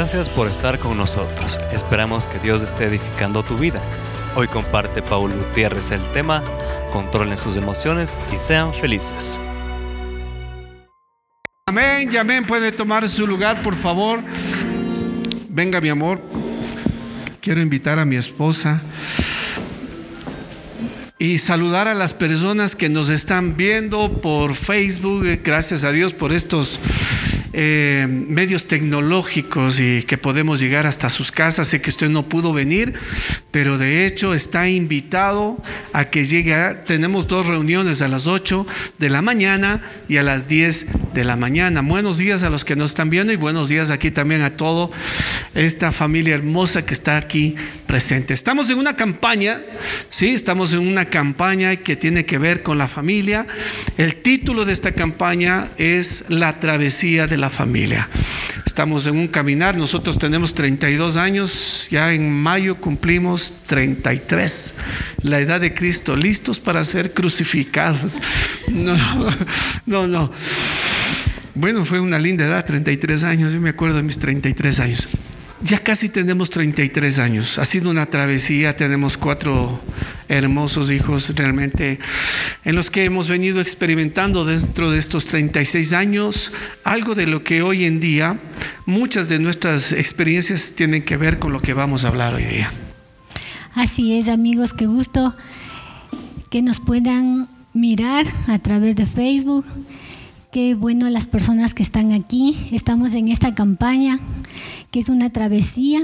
[0.00, 1.60] Gracias por estar con nosotros.
[1.74, 3.82] Esperamos que Dios esté edificando tu vida.
[4.34, 6.42] Hoy comparte Paul Gutiérrez el tema
[6.90, 9.38] Controlen sus emociones y sean felices.
[11.66, 12.46] Amén y amén.
[12.46, 14.20] Puede tomar su lugar, por favor.
[15.50, 16.22] Venga, mi amor.
[17.42, 18.80] Quiero invitar a mi esposa
[21.18, 25.26] y saludar a las personas que nos están viendo por Facebook.
[25.44, 26.80] Gracias a Dios por estos
[27.52, 31.68] eh, medios tecnológicos y que podemos llegar hasta sus casas.
[31.68, 32.94] Sé que usted no pudo venir,
[33.50, 35.60] pero de hecho está invitado
[35.92, 36.54] a que llegue.
[36.86, 38.66] tenemos dos reuniones a las 8
[38.98, 41.82] de la mañana y a las 10 de la mañana.
[41.82, 44.90] Buenos días a los que nos están viendo y buenos días aquí también a toda
[45.54, 47.56] esta familia hermosa que está aquí
[47.86, 48.32] presente.
[48.32, 49.60] Estamos en una campaña,
[50.08, 53.46] sí, estamos en una campaña que tiene que ver con la familia.
[53.96, 58.08] El título de esta campaña es La travesía de la familia.
[58.66, 64.74] Estamos en un caminar, nosotros tenemos 32 años, ya en mayo cumplimos 33,
[65.22, 68.18] la edad de Cristo, listos para ser crucificados.
[68.68, 68.96] No,
[69.86, 70.30] no, no.
[71.54, 75.08] Bueno, fue una linda edad, 33 años, yo me acuerdo de mis 33 años.
[75.62, 77.58] Ya casi tenemos 33 años.
[77.58, 78.76] Ha sido una travesía.
[78.76, 79.80] Tenemos cuatro
[80.28, 81.98] hermosos hijos realmente
[82.64, 86.52] en los que hemos venido experimentando dentro de estos 36 años
[86.84, 88.38] algo de lo que hoy en día
[88.86, 92.70] muchas de nuestras experiencias tienen que ver con lo que vamos a hablar hoy día.
[93.74, 94.72] Así es, amigos.
[94.72, 95.34] Qué gusto
[96.48, 99.64] que nos puedan mirar a través de Facebook.
[100.52, 102.56] Qué bueno las personas que están aquí.
[102.72, 104.18] Estamos en esta campaña
[104.90, 106.02] que es una travesía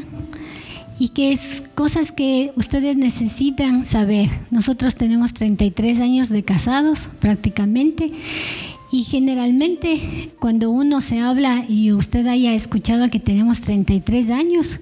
[1.01, 4.31] y que es cosas que ustedes necesitan saber.
[4.53, 8.13] Nosotros tenemos 33 años de casados prácticamente
[8.93, 14.79] y generalmente cuando uno se habla y usted haya escuchado que tenemos 33 años,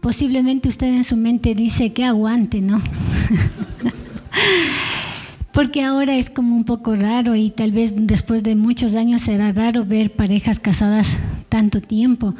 [0.00, 2.80] posiblemente usted en su mente dice que aguante, ¿no?
[5.58, 9.50] Porque ahora es como un poco raro y tal vez después de muchos años será
[9.50, 11.16] raro ver parejas casadas
[11.48, 12.36] tanto tiempo.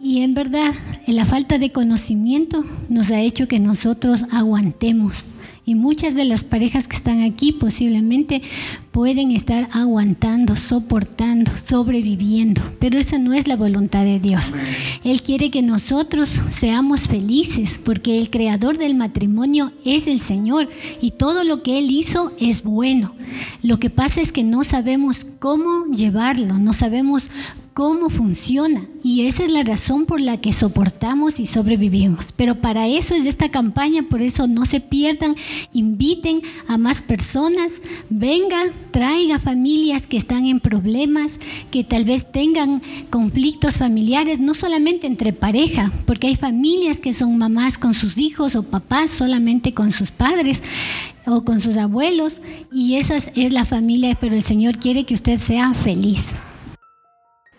[0.00, 0.74] Y en verdad,
[1.06, 5.24] la falta de conocimiento nos ha hecho que nosotros aguantemos.
[5.64, 8.42] Y muchas de las parejas que están aquí posiblemente
[8.90, 14.52] pueden estar aguantando, soportando, sobreviviendo, pero esa no es la voluntad de Dios.
[15.04, 20.68] Él quiere que nosotros seamos felices porque el creador del matrimonio es el Señor
[21.00, 23.14] y todo lo que Él hizo es bueno.
[23.62, 27.30] Lo que pasa es que no sabemos cómo llevarlo, no sabemos
[27.80, 32.30] cómo funciona y esa es la razón por la que soportamos y sobrevivimos.
[32.36, 35.34] Pero para eso es esta campaña, por eso no se pierdan,
[35.72, 37.80] inviten a más personas,
[38.10, 41.38] venga, traiga familias que están en problemas,
[41.70, 47.38] que tal vez tengan conflictos familiares, no solamente entre pareja, porque hay familias que son
[47.38, 50.62] mamás con sus hijos o papás solamente con sus padres
[51.24, 55.38] o con sus abuelos y esa es la familia, pero el Señor quiere que usted
[55.38, 56.44] sea feliz.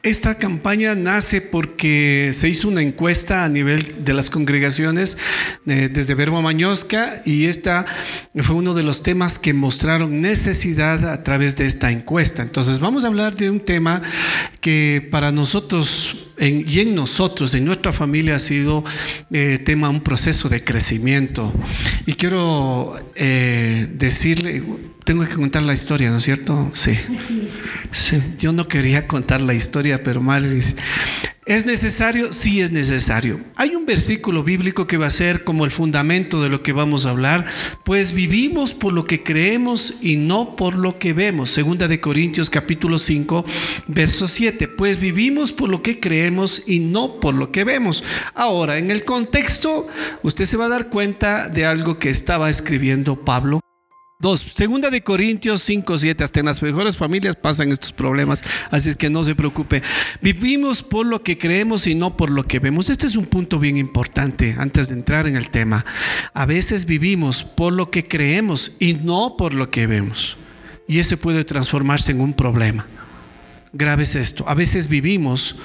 [0.03, 5.15] Esta campaña nace porque se hizo una encuesta a nivel de las congregaciones
[5.67, 7.85] eh, desde Verbo Mañosca y esta
[8.37, 12.41] fue uno de los temas que mostraron necesidad a través de esta encuesta.
[12.41, 14.01] Entonces vamos a hablar de un tema
[14.59, 18.83] que para nosotros y en nosotros, en nuestra familia ha sido
[19.29, 21.53] eh, tema un proceso de crecimiento.
[22.07, 24.63] Y quiero eh, decirle,
[25.03, 26.71] tengo que contar la historia, ¿no es cierto?
[26.73, 26.97] Sí.
[27.91, 28.21] sí.
[28.37, 30.75] Yo no quería contar la historia, pero Maris
[31.47, 32.33] ¿Es necesario?
[32.33, 33.39] Sí es necesario.
[33.55, 37.05] Hay un versículo bíblico que va a ser como el fundamento de lo que vamos
[37.05, 37.45] a hablar,
[37.83, 41.49] pues vivimos por lo que creemos y no por lo que vemos.
[41.49, 43.43] Segunda de Corintios capítulo 5,
[43.87, 44.67] verso 7.
[44.67, 48.03] Pues vivimos por lo que creemos y no por lo que vemos.
[48.35, 49.87] Ahora, en el contexto,
[50.21, 53.61] usted se va a dar cuenta de algo que estaba escribiendo Pablo
[54.21, 58.89] Dos, segunda de Corintios 5, 7, hasta en las mejores familias pasan estos problemas, así
[58.89, 59.81] es que no se preocupe.
[60.21, 62.91] Vivimos por lo que creemos y no por lo que vemos.
[62.91, 65.85] Este es un punto bien importante antes de entrar en el tema.
[66.35, 70.37] A veces vivimos por lo que creemos y no por lo que vemos.
[70.87, 72.85] Y ese puede transformarse en un problema.
[73.73, 74.47] Grave es esto.
[74.47, 75.55] A veces vivimos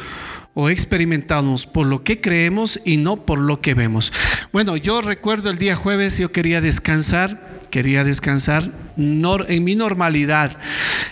[0.54, 4.14] o experimentamos por lo que creemos y no por lo que vemos.
[4.50, 10.58] Bueno, yo recuerdo el día jueves yo quería descansar quería descansar en mi normalidad.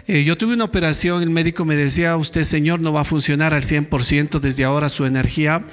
[0.06, 3.54] Eh, yo tuve una operación, el médico me decía, usted señor no va a funcionar
[3.54, 5.64] al 100% desde ahora, su energía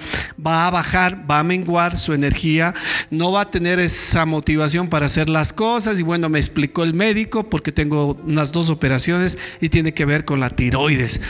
[0.45, 2.73] va a bajar, va a menguar su energía,
[3.09, 6.93] no va a tener esa motivación para hacer las cosas y bueno, me explicó el
[6.93, 11.21] médico porque tengo unas dos operaciones y tiene que ver con la tiroides.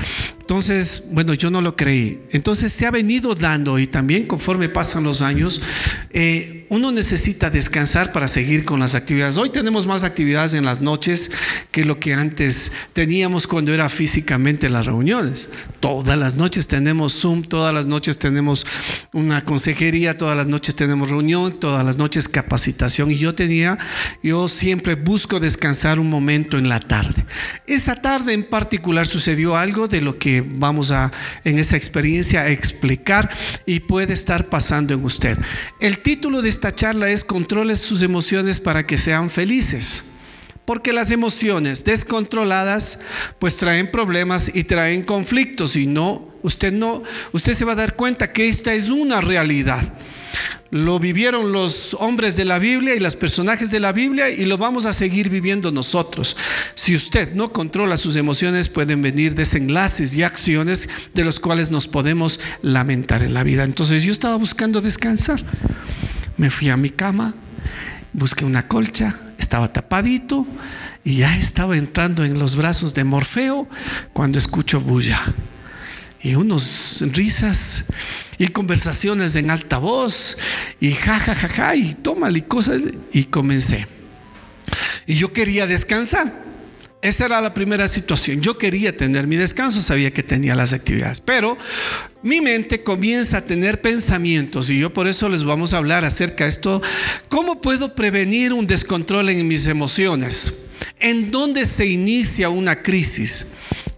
[0.52, 2.24] Entonces, bueno, yo no lo creí.
[2.32, 5.62] Entonces se ha venido dando y también conforme pasan los años,
[6.10, 9.38] eh, uno necesita descansar para seguir con las actividades.
[9.38, 11.32] Hoy tenemos más actividades en las noches
[11.72, 15.50] que lo que antes teníamos cuando era físicamente las reuniones.
[15.80, 18.66] Todas las noches tenemos Zoom, todas las noches tenemos
[19.14, 23.10] una consejería, todas las noches tenemos reunión, todas las noches capacitación.
[23.12, 23.78] Y yo tenía,
[24.22, 27.26] yo siempre busco descansar un momento en la tarde.
[27.68, 31.12] Esa tarde en particular sucedió algo de lo que vamos a
[31.44, 33.30] en esa experiencia explicar
[33.66, 35.38] y puede estar pasando en usted.
[35.80, 40.06] El título de esta charla es Controle sus emociones para que sean felices.
[40.66, 43.00] Porque las emociones descontroladas
[43.40, 47.04] pues traen problemas y traen conflictos y no usted no
[47.34, 49.82] usted se va a dar cuenta que esta es una realidad.
[50.70, 54.58] Lo vivieron los hombres de la Biblia y los personajes de la Biblia y lo
[54.58, 56.38] vamos a seguir viviendo nosotros.
[56.76, 61.88] Si usted no controla sus emociones, pueden venir desenlaces y acciones de los cuales nos
[61.88, 63.64] podemos lamentar en la vida.
[63.64, 65.44] Entonces yo estaba buscando descansar.
[66.38, 67.36] Me fui a mi cama,
[68.14, 70.48] busqué una colcha, estaba tapadito
[71.04, 73.68] y ya estaba entrando en los brazos de Morfeo
[74.14, 75.22] cuando escucho bulla
[76.24, 77.86] y unos risas
[78.38, 80.38] y conversaciones en alta voz
[80.80, 82.82] y ja, ja, ja, ja, y tómale y cosas.
[83.12, 83.88] Y comencé.
[85.08, 86.52] Y yo quería descansar.
[87.02, 88.42] Esa era la primera situación.
[88.42, 91.58] Yo quería tener mi descanso, sabía que tenía las actividades, pero
[92.22, 96.44] mi mente comienza a tener pensamientos y yo por eso les vamos a hablar acerca
[96.44, 96.80] de esto.
[97.28, 100.54] ¿Cómo puedo prevenir un descontrol en mis emociones?
[101.00, 103.48] ¿En dónde se inicia una crisis?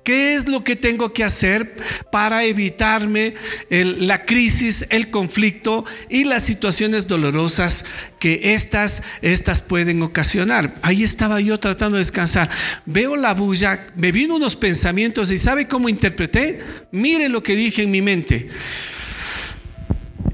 [0.04, 1.78] ¿Qué es lo que tengo que hacer
[2.12, 3.36] para evitarme
[3.70, 7.86] la crisis, el conflicto y las situaciones dolorosas
[8.20, 10.76] que estas, estas pueden ocasionar?
[10.82, 12.50] Ahí estaba yo tratando de descansar.
[12.86, 16.60] Veo la bulla, me vino unos pensamientos y ¿sabe cómo interpreté?
[16.92, 18.50] Mire lo que dije en mi mente.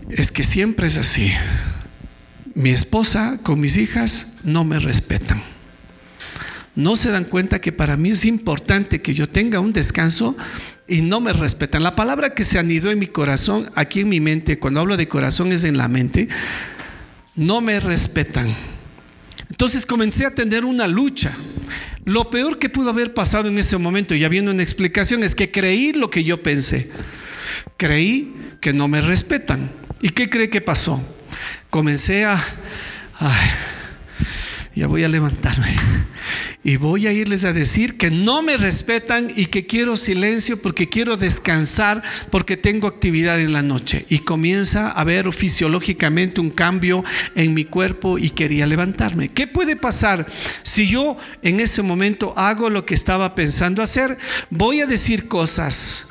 [0.10, 1.32] Es que siempre es así.
[2.56, 5.44] Mi esposa con mis hijas no me respetan
[6.80, 10.38] no se dan cuenta que para mí es importante que yo tenga un descanso
[10.88, 11.84] y no me respetan.
[11.84, 15.10] La palabra que se anidó en mi corazón, aquí en mi mente, cuando hablo de
[15.10, 16.30] corazón es en la mente,
[17.36, 18.56] no me respetan.
[19.50, 21.34] Entonces comencé a tener una lucha.
[22.06, 25.52] Lo peor que pudo haber pasado en ese momento, ya viendo una explicación, es que
[25.52, 26.92] creí lo que yo pensé.
[27.76, 29.70] Creí que no me respetan.
[30.02, 31.04] ¿Y qué cree que pasó?
[31.70, 32.42] Comencé a...
[34.80, 35.76] ya voy a levantarme
[36.64, 40.88] y voy a irles a decir que no me respetan y que quiero silencio porque
[40.88, 44.06] quiero descansar porque tengo actividad en la noche.
[44.08, 47.04] Y comienza a haber fisiológicamente un cambio
[47.36, 49.28] en mi cuerpo y quería levantarme.
[49.28, 50.26] ¿Qué puede pasar
[50.64, 54.18] si yo en ese momento hago lo que estaba pensando hacer?
[54.50, 56.09] Voy a decir cosas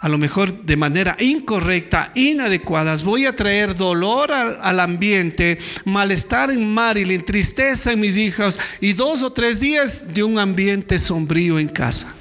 [0.00, 6.72] a lo mejor de manera incorrecta, inadecuadas, voy a traer dolor al, ambiente, malestar en
[6.72, 11.68] Marilyn, tristeza en mis hijos y dos o tres días de un ambiente sombrío en
[11.68, 12.14] casa.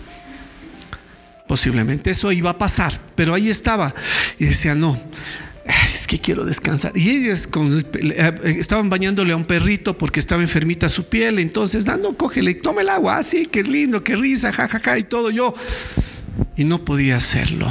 [1.48, 3.96] Posiblemente eso iba a pasar, pero ahí estaba
[4.38, 5.02] y decía, no,
[5.66, 6.92] es que quiero descansar.
[6.98, 7.48] Y ellos
[7.94, 11.40] eh, estaban bañándole a un perrito porque estaba enfermita su piel.
[11.40, 13.18] Entonces, no, cógele, toma el agua.
[13.18, 15.32] Así, ah, qué lindo, qué risa, jajaja, ja, ja, y todo.
[15.32, 15.54] Yo,
[16.56, 17.68] y no podía hacerlo.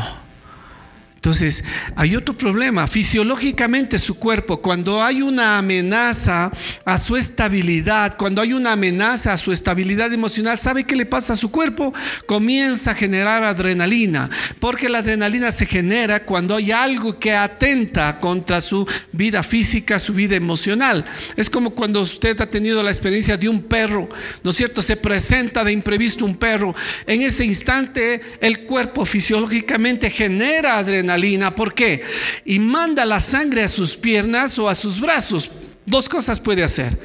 [1.28, 1.62] Entonces,
[1.94, 2.86] hay otro problema.
[2.86, 6.50] Fisiológicamente su cuerpo, cuando hay una amenaza
[6.86, 11.34] a su estabilidad, cuando hay una amenaza a su estabilidad emocional, ¿sabe qué le pasa
[11.34, 11.92] a su cuerpo?
[12.24, 18.62] Comienza a generar adrenalina, porque la adrenalina se genera cuando hay algo que atenta contra
[18.62, 21.04] su vida física, su vida emocional.
[21.36, 24.08] Es como cuando usted ha tenido la experiencia de un perro,
[24.42, 24.80] ¿no es cierto?
[24.80, 26.74] Se presenta de imprevisto un perro.
[27.06, 31.17] En ese instante el cuerpo fisiológicamente genera adrenalina
[31.54, 32.02] ¿Por qué?
[32.44, 35.50] Y manda la sangre a sus piernas o a sus brazos.
[35.84, 36.98] Dos cosas puede hacer.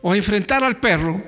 [0.00, 1.22] O enfrentar al perro,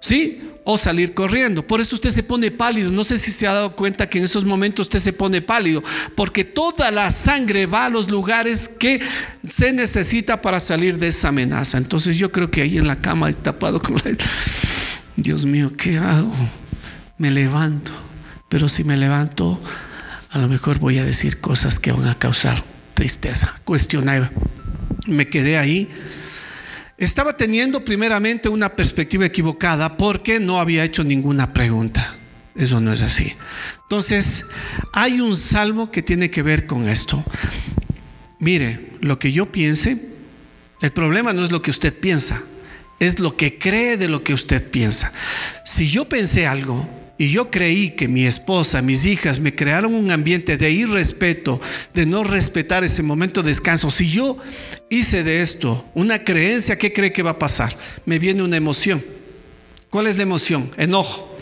[0.00, 0.42] ¿sí?
[0.64, 1.66] O salir corriendo.
[1.66, 2.90] Por eso usted se pone pálido.
[2.90, 5.82] No sé si se ha dado cuenta que en esos momentos usted se pone pálido.
[6.14, 9.00] Porque toda la sangre va a los lugares que
[9.46, 11.78] se necesita para salir de esa amenaza.
[11.78, 14.02] Entonces yo creo que ahí en la cama tapado con la...
[15.16, 16.34] Dios mío, ¿qué hago?
[17.18, 17.92] Me levanto.
[18.48, 19.60] Pero si me levanto,
[20.30, 24.32] a lo mejor voy a decir cosas que van a causar tristeza, cuestionar.
[25.06, 25.88] Me quedé ahí.
[26.98, 32.16] Estaba teniendo primeramente una perspectiva equivocada porque no había hecho ninguna pregunta.
[32.54, 33.32] Eso no es así.
[33.82, 34.44] Entonces,
[34.92, 37.24] hay un salmo que tiene que ver con esto.
[38.38, 40.10] Mire, lo que yo piense,
[40.80, 42.42] el problema no es lo que usted piensa,
[43.00, 45.12] es lo que cree de lo que usted piensa.
[45.64, 50.10] Si yo pensé algo y yo creí que mi esposa, mis hijas me crearon un
[50.10, 51.60] ambiente de irrespeto,
[51.92, 54.38] de no respetar ese momento de descanso, si yo
[54.88, 57.76] hice de esto una creencia, ¿qué cree que va a pasar?
[58.06, 59.04] Me viene una emoción.
[59.90, 60.70] ¿Cuál es la emoción?
[60.78, 61.36] Enojo.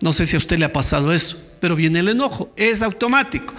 [0.00, 3.54] No sé si a usted le ha pasado eso, pero viene el enojo, es automático.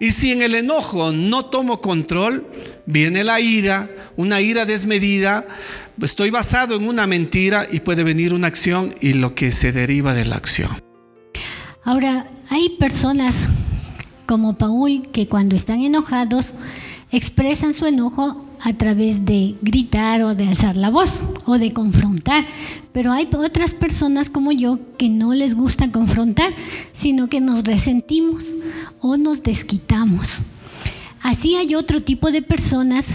[0.00, 2.44] Y si en el enojo no tomo control,
[2.86, 5.46] viene la ira, una ira desmedida,
[6.02, 10.14] estoy basado en una mentira y puede venir una acción y lo que se deriva
[10.14, 10.70] de la acción.
[11.84, 13.46] Ahora, hay personas
[14.26, 16.52] como Paul que cuando están enojados
[17.12, 22.46] expresan su enojo a través de gritar o de alzar la voz o de confrontar.
[22.92, 26.54] Pero hay otras personas como yo que no les gusta confrontar,
[26.92, 28.44] sino que nos resentimos
[29.00, 30.40] o nos desquitamos.
[31.22, 33.06] Así hay otro tipo de personas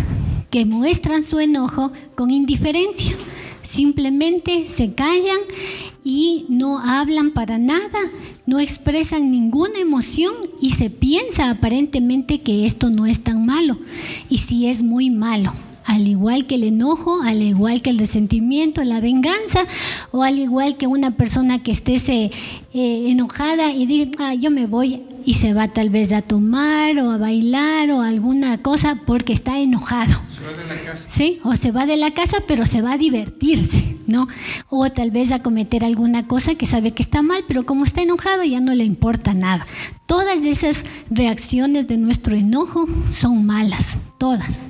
[0.51, 3.15] que muestran su enojo con indiferencia.
[3.63, 5.39] Simplemente se callan
[6.03, 8.00] y no hablan para nada,
[8.46, 13.77] no expresan ninguna emoción y se piensa aparentemente que esto no es tan malo
[14.29, 15.53] y sí es muy malo
[15.86, 19.65] al igual que el enojo, al igual que el resentimiento, la venganza,
[20.12, 22.31] o al igual que una persona que esté eh,
[22.74, 27.11] enojada y diga, ah, yo me voy y se va tal vez a tomar o
[27.11, 30.21] a bailar o alguna cosa porque está enojado.
[30.27, 31.05] Se va de la casa.
[31.09, 34.27] Sí, o se va de la casa, pero se va a divertirse, ¿no?
[34.69, 38.01] O tal vez a cometer alguna cosa que sabe que está mal, pero como está
[38.01, 39.65] enojado ya no le importa nada.
[40.05, 44.67] Todas esas reacciones de nuestro enojo son malas, todas.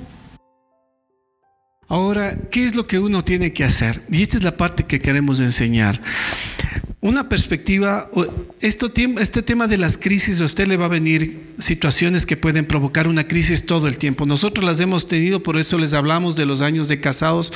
[1.88, 4.02] Ahora, ¿qué es lo que uno tiene que hacer?
[4.10, 6.00] Y esta es la parte que queremos enseñar.
[7.04, 8.08] Una perspectiva,
[8.60, 13.08] este tema de las crisis, a usted le va a venir situaciones que pueden provocar
[13.08, 14.24] una crisis todo el tiempo.
[14.24, 17.52] Nosotros las hemos tenido, por eso les hablamos de los años de casados,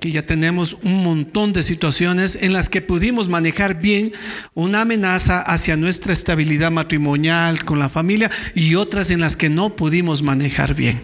[0.00, 4.12] que ya tenemos un montón de situaciones en las que pudimos manejar bien
[4.54, 9.76] una amenaza hacia nuestra estabilidad matrimonial con la familia y otras en las que no
[9.76, 11.02] pudimos manejar bien.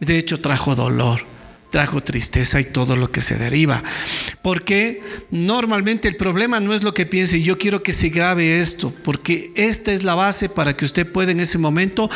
[0.00, 1.35] De hecho, trajo dolor
[1.70, 3.82] trajo tristeza y todo lo que se deriva.
[4.42, 8.92] Porque normalmente el problema no es lo que piense, yo quiero que se grabe esto,
[9.02, 12.10] porque esta es la base para que usted pueda en ese momento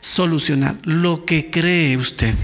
[0.00, 2.34] solucionar lo que cree usted.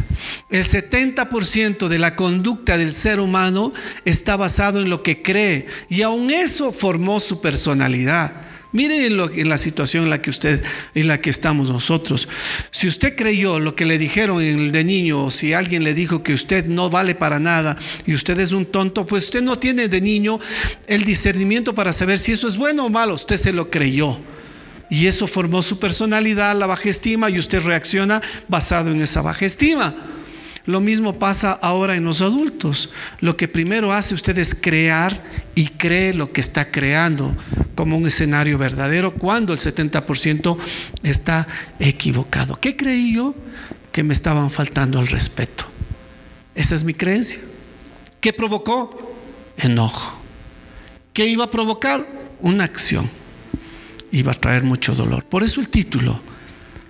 [0.50, 3.72] El 70% de la conducta del ser humano
[4.04, 8.45] está basado en lo que cree y aún eso formó su personalidad.
[8.76, 10.62] Mire en, la situación en la que usted,
[10.94, 12.28] en la que estamos nosotros.
[12.70, 14.36] Si usted creyó lo que le dijeron
[14.70, 18.38] de niño, o si alguien le dijo que usted no vale para nada y usted
[18.38, 20.38] es un tonto, pues usted no tiene de niño
[20.86, 23.14] el discernimiento para saber si eso es bueno o malo.
[23.14, 24.20] Usted se lo creyó.
[24.90, 29.46] Y eso formó su personalidad, la baja estima, y usted reacciona basado en esa baja
[29.46, 29.96] estima.
[30.66, 32.90] Lo mismo pasa ahora en los adultos.
[33.20, 35.22] Lo que primero hace usted es crear
[35.54, 37.34] y cree lo que está creando
[37.76, 40.58] como un escenario verdadero cuando el 70%
[41.04, 41.46] está
[41.78, 42.56] equivocado.
[42.60, 43.34] ¿Qué creí yo?
[43.92, 45.66] Que me estaban faltando el respeto.
[46.56, 47.38] Esa es mi creencia.
[48.20, 49.14] ¿Qué provocó?
[49.56, 50.20] Enojo.
[51.12, 52.06] ¿Qué iba a provocar?
[52.40, 53.08] Una acción.
[54.10, 55.24] Iba a traer mucho dolor.
[55.24, 56.20] Por eso el título,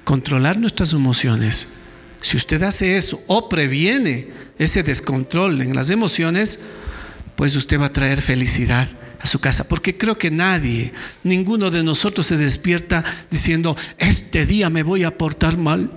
[0.04, 1.68] controlar nuestras emociones
[2.26, 4.26] si usted hace eso o previene
[4.58, 6.58] ese descontrol en las emociones,
[7.36, 8.88] pues usted va a traer felicidad
[9.20, 9.68] a su casa.
[9.68, 10.92] Porque creo que nadie,
[11.22, 15.88] ninguno de nosotros se despierta diciendo, este día me voy a portar mal.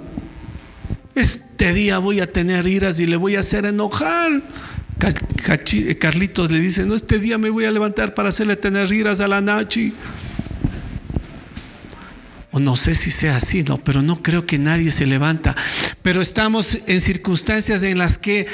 [1.15, 4.43] Este día voy a tener iras y le voy a hacer enojar.
[5.98, 9.27] Carlitos le dice, no, este día me voy a levantar para hacerle tener iras a
[9.27, 9.95] la Nachi
[12.59, 15.55] no sé si sea así, no, pero no creo que nadie se levanta.
[16.01, 18.47] Pero estamos en circunstancias en las que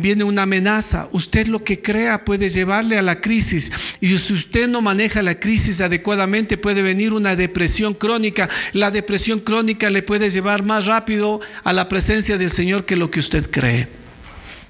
[0.00, 1.08] viene una amenaza.
[1.12, 3.70] Usted lo que crea puede llevarle a la crisis.
[4.00, 8.48] Y si usted no maneja la crisis adecuadamente, puede venir una depresión crónica.
[8.72, 13.10] La depresión crónica le puede llevar más rápido a la presencia del Señor que lo
[13.10, 13.88] que usted cree.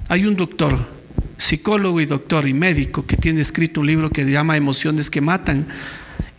[0.08, 0.88] Hay un doctor,
[1.38, 5.20] psicólogo y doctor y médico que tiene escrito un libro que se llama Emociones que
[5.20, 5.68] Matan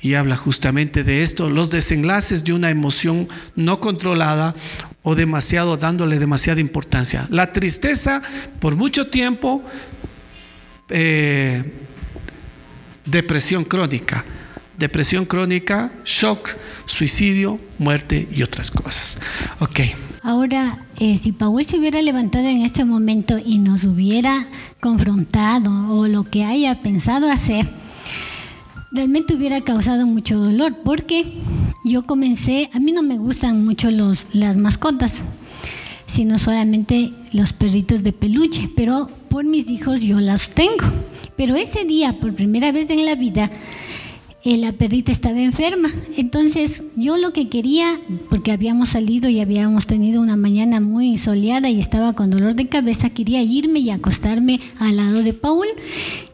[0.04, 4.54] y habla justamente de esto, los desenlaces de una emoción no controlada
[5.02, 7.26] o demasiado dándole demasiada importancia.
[7.30, 8.22] La tristeza
[8.60, 9.64] por mucho tiempo,
[10.90, 11.64] eh,
[13.06, 14.26] depresión crónica,
[14.78, 16.50] depresión crónica, shock,
[16.86, 19.18] suicidio, muerte y otras cosas.
[19.60, 19.80] Ok.
[20.22, 24.48] Ahora, eh, si Paul se hubiera levantado en este momento y nos hubiera
[24.82, 27.70] confrontado o lo que haya pensado hacer,
[28.94, 31.34] realmente hubiera causado mucho dolor porque
[31.84, 35.22] yo comencé, a mí no me gustan mucho los, las mascotas,
[36.08, 40.86] sino solamente los perritos de peluche, pero por mis hijos yo las tengo.
[41.36, 43.50] Pero ese día, por primera vez en la vida,
[44.44, 45.90] eh, la perrita estaba enferma.
[46.16, 51.70] Entonces yo lo que quería, porque habíamos salido y habíamos tenido una mañana muy soleada
[51.70, 55.68] y estaba con dolor de cabeza, quería irme y acostarme al lado de Paul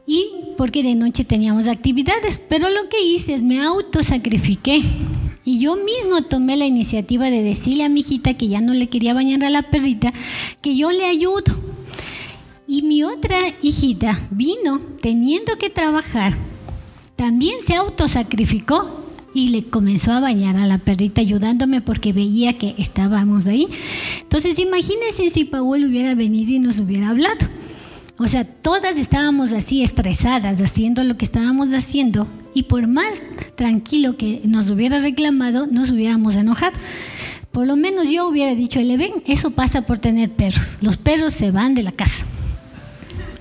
[0.05, 0.25] y
[0.59, 4.83] porque de noche teníamos actividades, pero lo que hice es me autosacrifiqué.
[5.45, 8.87] Y yo mismo tomé la iniciativa de decirle a mi hijita que ya no le
[8.89, 10.11] quería bañar a la perrita,
[10.61, 11.55] que yo le ayudo.
[12.67, 16.33] Y mi otra hijita vino teniendo que trabajar
[17.15, 22.75] también se autosacrificó y le comenzó a bañar a la perrita ayudándome porque veía que
[22.77, 23.69] estábamos ahí.
[24.23, 27.47] Entonces imagínense si Paul hubiera venido y nos hubiera hablado.
[28.21, 33.13] O sea, todas estábamos así estresadas haciendo lo que estábamos haciendo y por más
[33.55, 36.77] tranquilo que nos hubiera reclamado, nos hubiéramos enojado.
[37.53, 40.75] Por lo menos yo hubiera dicho, le ven, eso pasa por tener perros.
[40.81, 42.25] Los perros se van de la casa.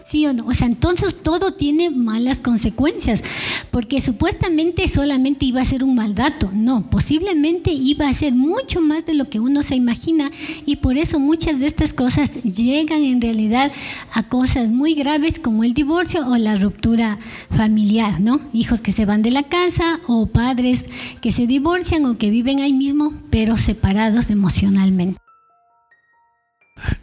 [0.08, 0.46] ¿Sí o no?
[0.46, 3.22] O sea, entonces todo tiene malas consecuencias,
[3.70, 6.50] porque supuestamente solamente iba a ser un mal rato.
[6.54, 10.30] No, posiblemente iba a ser mucho más de lo que uno se imagina
[10.64, 13.70] y por eso muchas de estas cosas llegan en realidad
[14.14, 17.18] a cosas muy graves como el divorcio o la ruptura
[17.54, 18.40] familiar, ¿no?
[18.54, 20.88] Hijos que se van de la casa o padres
[21.20, 25.18] que se divorcian o que viven ahí mismo, pero separados emocionalmente.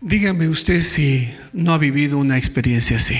[0.01, 3.17] Dígame usted si no ha vivido una experiencia así.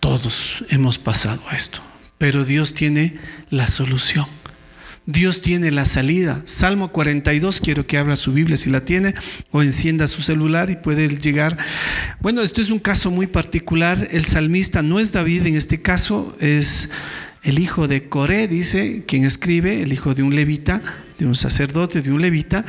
[0.00, 1.80] Todos hemos pasado a esto,
[2.18, 3.18] pero Dios tiene
[3.50, 4.26] la solución.
[5.06, 6.42] Dios tiene la salida.
[6.44, 9.14] Salmo 42, quiero que abra su Biblia si la tiene
[9.50, 11.58] o encienda su celular y puede llegar.
[12.20, 14.08] Bueno, esto es un caso muy particular.
[14.12, 16.90] El salmista no es David en este caso, es
[17.42, 20.80] el hijo de Coré, dice quien escribe, el hijo de un levita,
[21.18, 22.64] de un sacerdote, de un levita.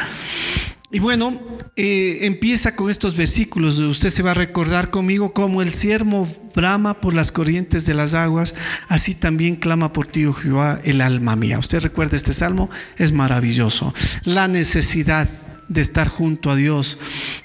[0.94, 1.42] Y bueno,
[1.76, 3.80] eh, empieza con estos versículos.
[3.80, 8.14] Usted se va a recordar conmigo como el siervo brama por las corrientes de las
[8.14, 8.54] aguas,
[8.90, 11.58] así también clama por ti, oh Jehová, el alma mía.
[11.58, 13.92] Usted recuerda este salmo, es maravilloso.
[14.24, 15.28] La necesidad
[15.70, 16.98] de estar junto a Dios,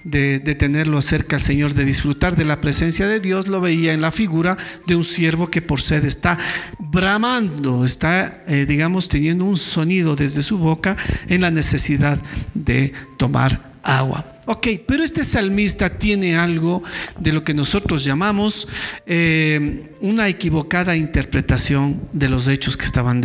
[0.04, 4.00] de, tenerlo cerca al Señor, de disfrutar de la presencia de Dios, lo veía en
[4.00, 6.38] la figura de un siervo que por sed está
[6.78, 10.97] bramando, está, eh, digamos, teniendo un sonido desde su boca
[11.28, 12.19] en la necesidad
[12.54, 14.38] de tomar agua.
[14.50, 16.82] Ok, pero este salmista tiene algo
[17.21, 18.66] de lo que nosotros llamamos
[19.04, 23.21] eh, una equivocada interpretación de los hechos que, estaban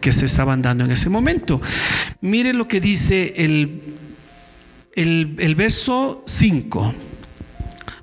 [0.00, 1.60] que se estaban dando en ese momento.
[2.20, 3.82] Mire lo que dice el
[4.98, 6.94] el, verso 5.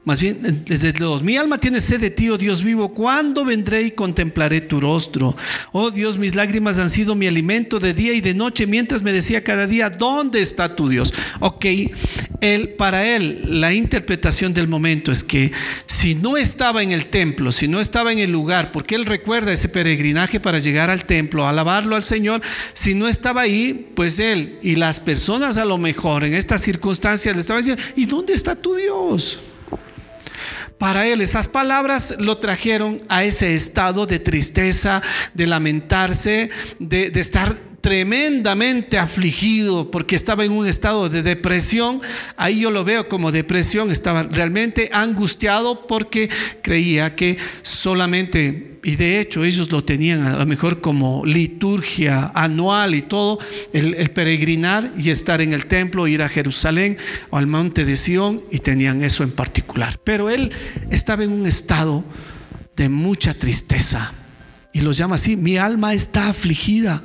[0.05, 3.81] Más bien, desde los, mi alma tiene sed de ti, oh Dios vivo, ¿cuándo vendré
[3.81, 5.35] y contemplaré tu rostro?
[5.71, 9.11] Oh Dios, mis lágrimas han sido mi alimento de día y de noche, mientras me
[9.11, 11.11] decía cada día, ¿dónde está tu Dios?
[11.39, 11.65] Ok,
[12.39, 15.51] él, para él, la interpretación del momento es que
[15.87, 19.53] si no estaba en el templo, si no estaba en el lugar, porque él recuerda
[19.53, 22.41] ese peregrinaje para llegar al templo, alabarlo al Señor,
[22.73, 27.33] si no estaba ahí, pues él y las personas a lo mejor en estas circunstancias
[27.33, 29.41] le estaban diciendo, ¿y dónde está tu Dios?
[30.77, 35.01] Para él esas palabras lo trajeron a ese estado de tristeza,
[35.33, 42.01] de lamentarse, de, estar tremendamente afligido porque estaba en un estado de depresión.
[42.35, 46.27] Ahí yo lo veo como depresión, estaba realmente angustiado porque
[46.63, 52.95] creía que solamente, y de hecho ellos lo tenían a lo mejor como liturgia anual
[52.95, 53.37] y todo,
[53.71, 56.97] el, peregrinar y estar en el templo, ir a Jerusalén
[57.29, 59.99] o al monte de Sión, y tenían eso en particular.
[60.03, 60.51] Pero él
[60.89, 62.03] estaba en un estado
[62.75, 64.11] de mucha tristeza.
[64.73, 67.03] Y lo llama así, mi alma está afligida.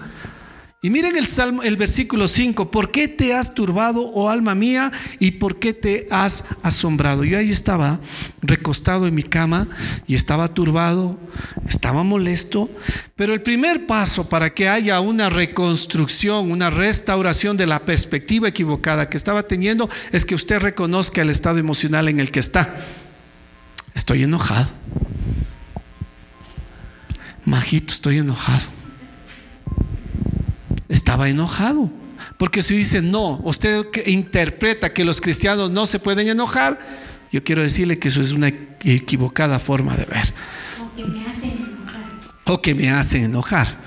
[0.82, 4.90] Y miren el, salmo, el versículo 5, ¿por qué te has turbado, oh alma mía,
[5.18, 7.22] y por qué te has asombrado?
[7.22, 8.00] Yo ahí estaba
[8.40, 9.68] recostado en mi cama
[10.06, 11.18] y estaba turbado,
[11.68, 12.70] estaba molesto,
[13.14, 19.10] pero el primer paso para que haya una reconstrucción, una restauración de la perspectiva equivocada
[19.10, 22.86] que estaba teniendo es que usted reconozca el estado emocional en el que está.
[23.94, 24.70] Estoy enojado.
[27.44, 28.79] Majito, estoy enojado
[30.90, 31.90] estaba enojado.
[32.36, 36.78] Porque si dice, no, usted interpreta que los cristianos no se pueden enojar,
[37.32, 40.34] yo quiero decirle que eso es una equivocada forma de ver.
[40.82, 42.04] O que me hacen enojar.
[42.44, 43.78] O que me hacen enojar.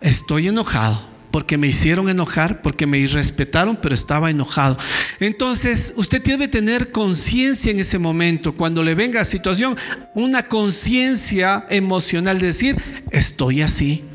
[0.00, 4.76] Estoy enojado porque me hicieron enojar, porque me irrespetaron, pero estaba enojado.
[5.20, 9.76] Entonces, usted debe tener conciencia en ese momento, cuando le venga a situación,
[10.14, 12.76] una conciencia emocional, decir,
[13.12, 14.09] estoy así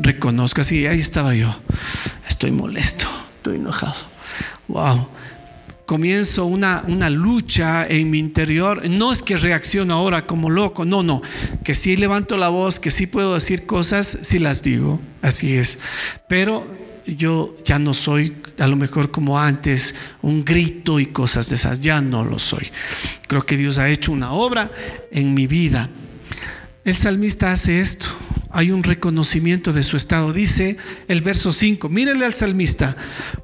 [0.00, 1.54] reconozco así, ahí estaba yo,
[2.28, 3.94] estoy molesto, estoy enojado.
[4.68, 5.08] Wow.
[5.84, 8.88] comienzo una, una lucha en mi interior.
[8.88, 11.20] No es que reacciono ahora como loco, no, no.
[11.64, 15.00] Que si levanto la voz, que sí puedo decir cosas, sí las digo.
[15.20, 15.80] Así es.
[16.28, 16.64] Pero
[17.06, 21.80] yo ya no soy a lo mejor como antes, un grito y cosas de esas.
[21.80, 22.70] Ya no lo soy.
[23.26, 24.70] Creo que Dios ha hecho una obra
[25.10, 25.90] en mi vida.
[26.82, 28.06] El salmista hace esto
[28.52, 30.32] hay un reconocimiento de su estado.
[30.32, 30.76] Dice
[31.08, 32.96] el verso 5, mírele al salmista,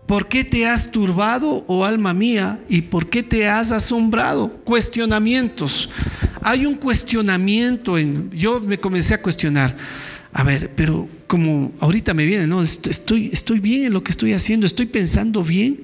[0.06, 2.60] ¿por qué te has turbado, oh alma mía?
[2.68, 4.48] ¿Y por qué te has asombrado?
[4.64, 5.90] Cuestionamientos.
[6.42, 8.30] Hay un cuestionamiento en...
[8.30, 9.76] Yo me comencé a cuestionar.
[10.32, 12.62] A ver, pero como ahorita me viene, ¿no?
[12.62, 15.80] Estoy, estoy bien en lo que estoy haciendo, estoy pensando bien.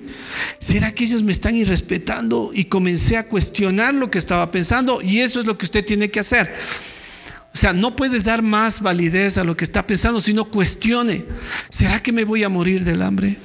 [0.58, 2.50] ¿Será que ellos me están irrespetando?
[2.52, 6.10] Y comencé a cuestionar lo que estaba pensando y eso es lo que usted tiene
[6.10, 6.54] que hacer
[7.54, 11.26] o sea, no puedes dar más validez a lo que está pensando, sino cuestione.
[11.68, 13.36] ¿Será que me voy a morir del hambre?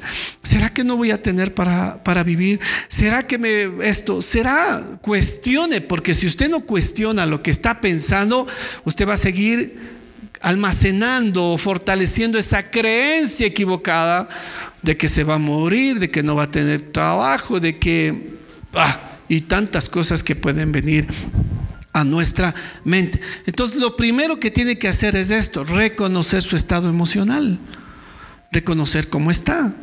[0.42, 2.62] ¿Será que no voy a tener para, para vivir?
[2.88, 4.22] ¿Será que me esto?
[4.22, 4.82] ¿Será?
[5.02, 8.48] Cuestione, porque si usted no cuestiona lo que está pensando,
[8.86, 9.98] usted va a seguir
[10.40, 14.30] almacenando o fortaleciendo esa creencia equivocada
[14.84, 18.38] de que se va a morir, de que no va a tener trabajo, de que...
[18.74, 21.08] Ah, y tantas cosas que pueden venir
[21.98, 23.20] a nuestra mente.
[23.46, 27.60] Entonces, lo primero que tiene que hacer es esto, reconocer su estado emocional,
[28.52, 29.74] reconocer cómo está,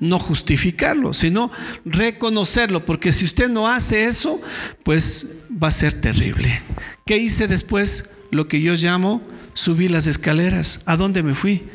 [0.00, 1.50] no justificarlo, sino
[1.84, 4.40] reconocerlo, porque si usted no hace eso,
[4.82, 6.60] pues va a ser terrible.
[7.06, 8.16] ¿Qué hice después?
[8.32, 9.22] Lo que yo llamo
[9.54, 10.80] subir las escaleras.
[10.86, 11.68] ¿A dónde me fui?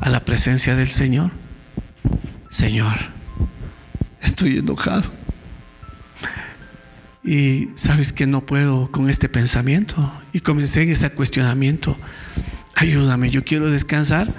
[0.00, 1.30] A la presencia del Señor.
[2.48, 2.96] Señor,
[4.22, 5.15] estoy enojado
[7.26, 10.12] y sabes que no puedo con este pensamiento.
[10.32, 11.98] Y comencé en ese cuestionamiento.
[12.76, 14.32] Ayúdame, yo quiero descansar.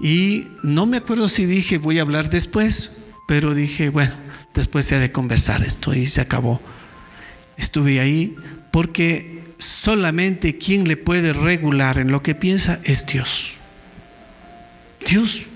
[0.00, 4.14] Y no me acuerdo si dije voy a hablar después, pero dije, bueno,
[4.52, 6.60] después se ha de conversar esto y se acabó.
[7.56, 8.34] Estuve ahí
[8.72, 13.54] porque solamente quien le puede regular en lo que piensa es Dios.
[15.06, 15.46] Dios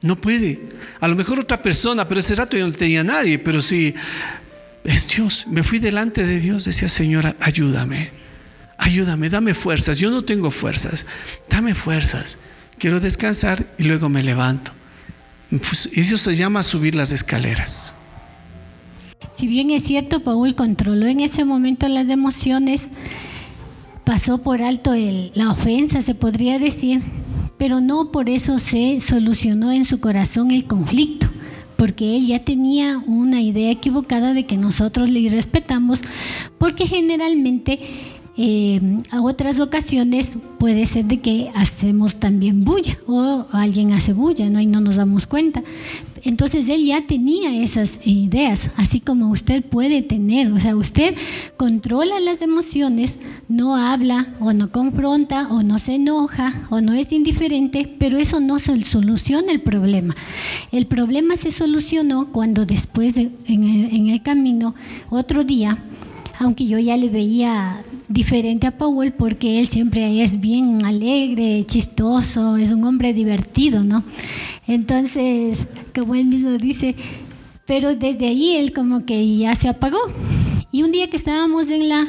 [0.00, 0.60] no puede.
[1.00, 3.94] A lo mejor otra persona, pero ese rato yo no tenía nadie, pero si
[4.88, 5.46] es Dios.
[5.48, 8.10] Me fui delante de Dios, decía, Señora, ayúdame,
[8.78, 9.98] ayúdame, dame fuerzas.
[9.98, 11.04] Yo no tengo fuerzas,
[11.48, 12.38] dame fuerzas.
[12.78, 14.72] Quiero descansar y luego me levanto.
[15.50, 17.94] Pues eso se llama subir las escaleras.
[19.34, 22.90] Si bien es cierto, Paul controló en ese momento las emociones,
[24.04, 24.94] pasó por alto
[25.34, 27.02] la ofensa, se podría decir,
[27.58, 31.27] pero no por eso se solucionó en su corazón el conflicto
[31.78, 36.00] porque él ya tenía una idea equivocada de que nosotros le respetamos,
[36.58, 37.78] porque generalmente
[38.36, 38.80] eh,
[39.12, 44.60] a otras ocasiones puede ser de que hacemos también bulla o alguien hace bulla ¿no?
[44.60, 45.62] y no nos damos cuenta.
[46.24, 51.14] Entonces él ya tenía esas ideas, así como usted puede tener, o sea, usted
[51.56, 57.12] controla las emociones, no habla o no confronta o no se enoja o no es
[57.12, 60.16] indiferente, pero eso no se soluciona el problema.
[60.72, 64.74] El problema se solucionó cuando después en el, en el camino,
[65.10, 65.82] otro día,
[66.38, 72.56] aunque yo ya le veía diferente a Powell porque él siempre es bien alegre, chistoso,
[72.56, 74.04] es un hombre divertido, ¿no?
[74.66, 76.94] Entonces, como él mismo dice,
[77.66, 79.98] pero desde ahí él como que ya se apagó.
[80.70, 82.06] Y un día que estábamos en, la,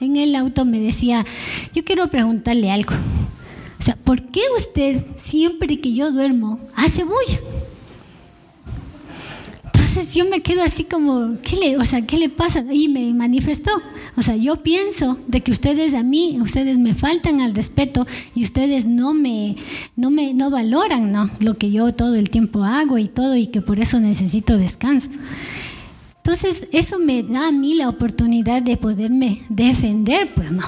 [0.00, 1.24] en el auto me decía,
[1.74, 2.94] yo quiero preguntarle algo.
[3.80, 7.40] O sea, ¿por qué usted siempre que yo duermo hace bulla?
[9.96, 12.62] Entonces yo me quedo así como, ¿qué le, o sea, ¿qué le pasa?
[12.70, 13.70] Y me manifestó.
[14.14, 18.42] O sea, yo pienso de que ustedes a mí, ustedes me faltan al respeto y
[18.42, 19.56] ustedes no me,
[19.96, 21.30] no me, no valoran, ¿no?
[21.40, 25.08] Lo que yo todo el tiempo hago y todo y que por eso necesito descanso.
[26.18, 30.64] Entonces, eso me da a mí la oportunidad de poderme defender, pues no.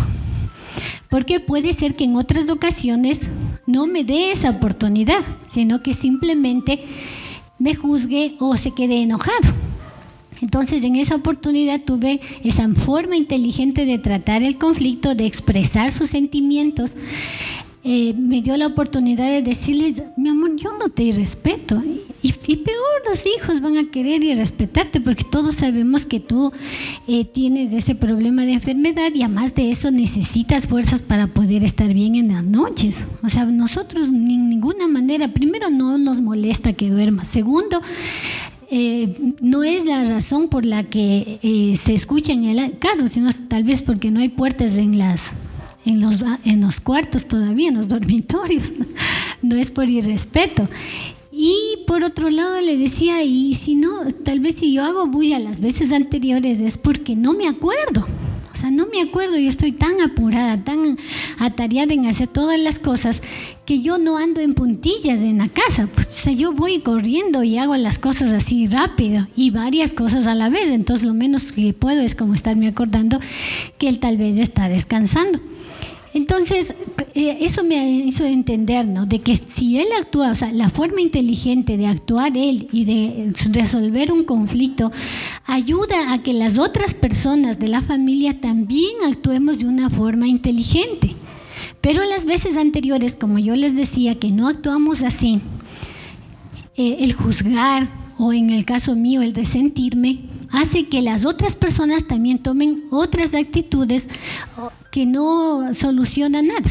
[1.10, 3.20] Porque puede ser que en otras ocasiones
[3.66, 6.86] no me dé esa oportunidad, sino que simplemente
[7.74, 9.52] juzgue o se quede enojado.
[10.40, 16.11] Entonces, en esa oportunidad tuve esa forma inteligente de tratar el conflicto, de expresar sus
[16.11, 16.92] sentimientos.
[17.90, 21.83] Eh, me dio la oportunidad de decirles, mi amor, yo no te respeto.
[22.20, 26.53] Y, peor, los hijos van a querer y respetarte porque todos sabemos que tú
[27.07, 31.94] eh, tienes ese problema de enfermedad y además de eso necesitas fuerzas para poder estar
[31.94, 32.96] bien en las noches.
[33.22, 37.29] O sea, nosotros de ninguna manera, primero no nos molesta que duermas.
[37.29, 37.81] Segundo,
[38.70, 43.31] eh, no es la razón por la que eh, se escucha en el carro, sino
[43.48, 45.33] tal vez porque no hay puertas en las
[45.88, 48.72] en los, en los cuartos todavía, en los dormitorios.
[49.40, 50.68] No es por irrespeto.
[51.31, 55.38] Y por otro lado le decía, y si no, tal vez si yo hago bulla
[55.38, 58.05] las veces anteriores es porque no me acuerdo.
[58.53, 60.98] O sea, no me acuerdo, yo estoy tan apurada, tan
[61.38, 63.22] atareada en hacer todas las cosas
[63.64, 65.87] que yo no ando en puntillas en la casa.
[65.94, 70.27] Pues, o sea, yo voy corriendo y hago las cosas así rápido y varias cosas
[70.27, 70.70] a la vez.
[70.70, 73.20] Entonces lo menos que puedo es como estarme acordando
[73.79, 75.38] que él tal vez está descansando.
[76.14, 76.75] Entonces,
[77.14, 79.07] eh, eso me hizo entender, ¿no?
[79.07, 83.33] De que si él actúa, o sea, la forma inteligente de actuar él y de
[83.51, 84.90] resolver un conflicto
[85.44, 91.14] ayuda a que las otras personas de la familia también actuemos de una forma inteligente.
[91.81, 95.40] Pero las veces anteriores, como yo les decía, que no actuamos así,
[96.77, 102.06] eh, el juzgar o en el caso mío el resentirme, hace que las otras personas
[102.06, 104.08] también tomen otras actitudes
[104.90, 106.70] que no solucionan nada.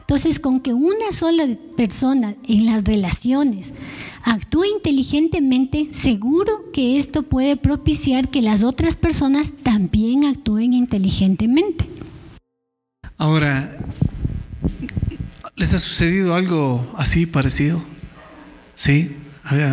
[0.00, 3.74] Entonces, con que una sola persona en las relaciones
[4.22, 11.86] actúe inteligentemente, seguro que esto puede propiciar que las otras personas también actúen inteligentemente.
[13.18, 13.78] Ahora,
[15.56, 17.82] ¿les ha sucedido algo así parecido?
[18.74, 19.14] ¿Sí?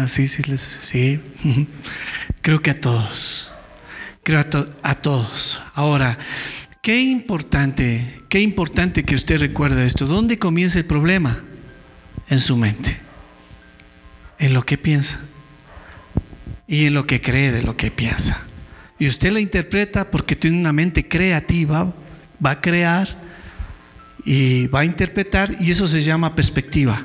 [0.08, 0.44] Sí, sí,
[0.82, 1.20] sí.
[2.46, 3.50] Creo que a todos.
[4.22, 4.46] Creo a,
[4.84, 5.60] a todos.
[5.74, 6.16] Ahora,
[6.84, 10.06] qué importante, qué importante que usted recuerde esto.
[10.06, 11.44] ¿Dónde comienza el problema?
[12.30, 13.00] En su mente.
[14.38, 15.22] En lo que piensa.
[16.68, 18.40] Y en lo que cree de lo que piensa.
[19.00, 21.96] Y usted la interpreta porque tiene una mente creativa,
[22.46, 23.08] va a crear
[24.24, 27.04] y va a interpretar y eso se llama perspectiva.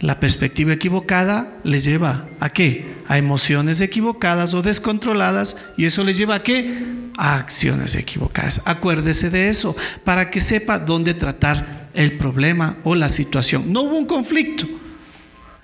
[0.00, 2.98] La perspectiva equivocada le lleva a qué?
[3.08, 6.84] A emociones equivocadas o descontroladas y eso le lleva a qué?
[7.16, 8.62] A acciones equivocadas.
[8.64, 13.72] Acuérdese de eso para que sepa dónde tratar el problema o la situación.
[13.72, 14.68] No hubo un conflicto.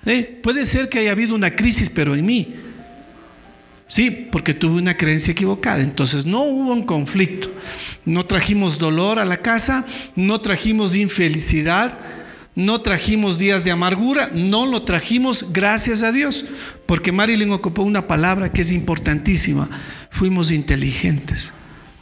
[0.05, 0.39] ¿eh?
[0.43, 2.55] Puede ser que haya habido una crisis, pero en mí.
[3.87, 5.81] Sí, porque tuve una creencia equivocada.
[5.81, 7.49] Entonces no hubo un conflicto.
[8.03, 9.85] No trajimos dolor a la casa,
[10.17, 11.97] no trajimos infelicidad
[12.55, 16.45] no trajimos días de amargura, no lo trajimos gracias a Dios,
[16.85, 19.69] porque Marilyn ocupó una palabra que es importantísima.
[20.09, 21.53] Fuimos inteligentes.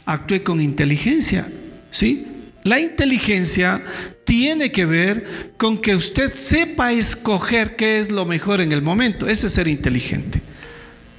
[0.06, 1.48] Actué con inteligencia,
[1.90, 2.26] ¿sí?
[2.62, 3.82] La inteligencia
[4.24, 9.26] tiene que ver con que usted sepa escoger qué es lo mejor en el momento.
[9.26, 10.40] Eso es ser inteligente.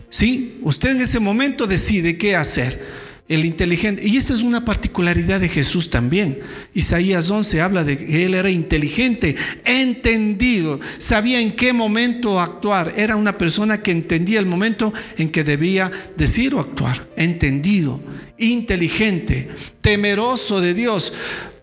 [0.10, 0.60] ¿Sí?
[0.62, 4.08] Usted en ese momento decide qué hacer el inteligente.
[4.08, 6.40] Y esta es una particularidad de Jesús también.
[6.74, 12.94] Isaías 11 habla de que él era inteligente, entendido, sabía en qué momento actuar.
[12.96, 17.08] Era una persona que entendía el momento en que debía decir o actuar.
[17.16, 18.00] Entendido,
[18.38, 19.50] inteligente,
[19.82, 21.14] temeroso de Dios,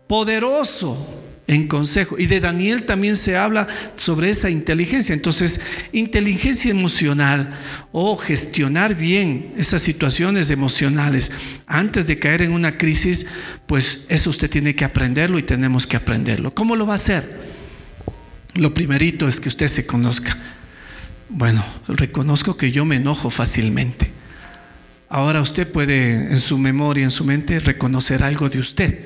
[0.09, 1.22] poderoso
[1.53, 2.19] en consejo.
[2.19, 5.13] Y de Daniel también se habla sobre esa inteligencia.
[5.13, 5.61] Entonces,
[5.93, 7.55] inteligencia emocional
[7.93, 11.31] o gestionar bien esas situaciones emocionales
[11.67, 13.27] antes de caer en una crisis,
[13.67, 16.55] pues eso usted tiene que aprenderlo y tenemos que aprenderlo.
[16.55, 17.53] ¿Cómo lo va a hacer?
[18.55, 20.37] Lo primerito es que usted se conozca.
[21.29, 24.11] Bueno, reconozco que yo me enojo fácilmente.
[25.09, 29.01] Ahora usted puede en su memoria, en su mente, reconocer algo de usted.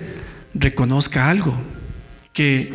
[0.54, 1.75] Reconozca algo
[2.36, 2.70] que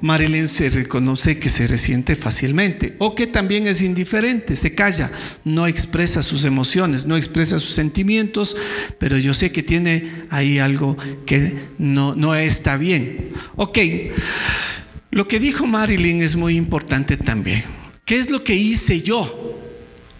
[0.00, 5.12] Marilyn se reconoce que se resiente fácilmente o que también es indiferente, se calla,
[5.44, 8.56] no expresa sus emociones, no expresa sus sentimientos,
[8.98, 13.30] pero yo sé que tiene ahí algo que no, no está bien.
[13.54, 13.78] Ok,
[15.12, 17.62] lo que dijo Marilyn es muy importante también.
[18.04, 19.60] ¿Qué es lo que hice yo?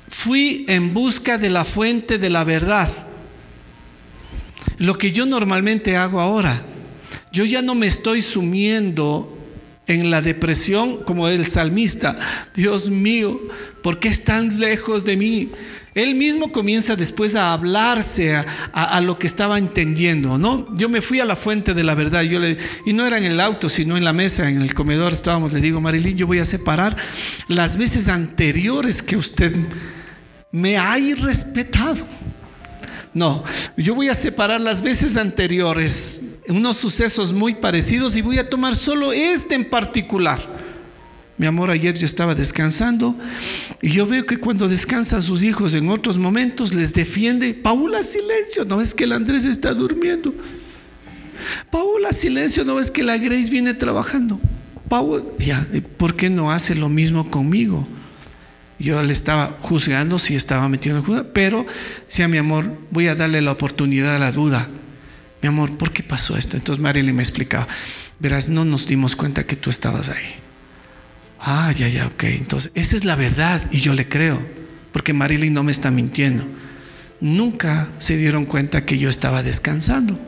[0.08, 2.88] Fui en busca de la fuente de la verdad.
[4.78, 6.66] Lo que yo normalmente hago ahora,
[7.32, 9.38] yo ya no me estoy sumiendo
[9.86, 12.16] en la depresión como el salmista.
[12.54, 13.40] Dios mío,
[13.82, 15.50] ¿por qué están lejos de mí?
[15.94, 18.34] Él mismo comienza después a hablarse
[18.72, 20.74] a, lo que estaba entendiendo, ¿no?
[20.76, 23.68] Yo me fui a la fuente de la verdad, y no era en el auto,
[23.68, 26.96] sino en la mesa, en el comedor estábamos, le digo, Marilyn, yo voy a separar
[27.48, 29.54] las veces anteriores que usted
[30.50, 32.06] me ha irrespetado.
[33.12, 33.44] No,
[33.76, 38.76] yo voy a separar las veces anteriores unos sucesos muy parecidos y voy a tomar
[38.76, 40.40] solo este en particular.
[41.38, 43.16] Mi amor, ayer yo estaba descansando
[43.80, 48.64] y yo veo que cuando descansan sus hijos en otros momentos les defiende, Paula, silencio,
[48.64, 50.34] no es que el Andrés está durmiendo.
[51.70, 54.38] Paula, silencio, no es que la Grace viene trabajando.
[54.88, 57.88] Paula, ya, ¿por qué no hace lo mismo conmigo?
[58.78, 61.66] Yo le estaba juzgando si estaba metido en juzga, pero
[62.22, 64.68] a mi amor, voy a darle la oportunidad a la duda
[65.42, 66.56] mi amor, ¿por qué pasó esto?
[66.56, 67.66] Entonces Marilyn me explicaba,
[68.20, 70.36] verás, no nos dimos cuenta que tú estabas ahí.
[71.40, 72.22] Ah, ya, ya, ok.
[72.24, 74.40] Entonces, esa es la verdad y yo le creo,
[74.92, 76.44] porque Marilyn no me está mintiendo.
[77.20, 80.18] Nunca se dieron cuenta que yo estaba descansando.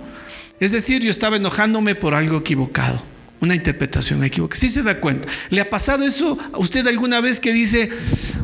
[0.59, 3.01] Es decir, yo estaba enojándome por algo equivocado,
[3.41, 4.61] una interpretación equivocada.
[4.61, 5.29] Sí se da cuenta.
[5.51, 7.91] ¿Le ha pasado eso a usted alguna vez que dice,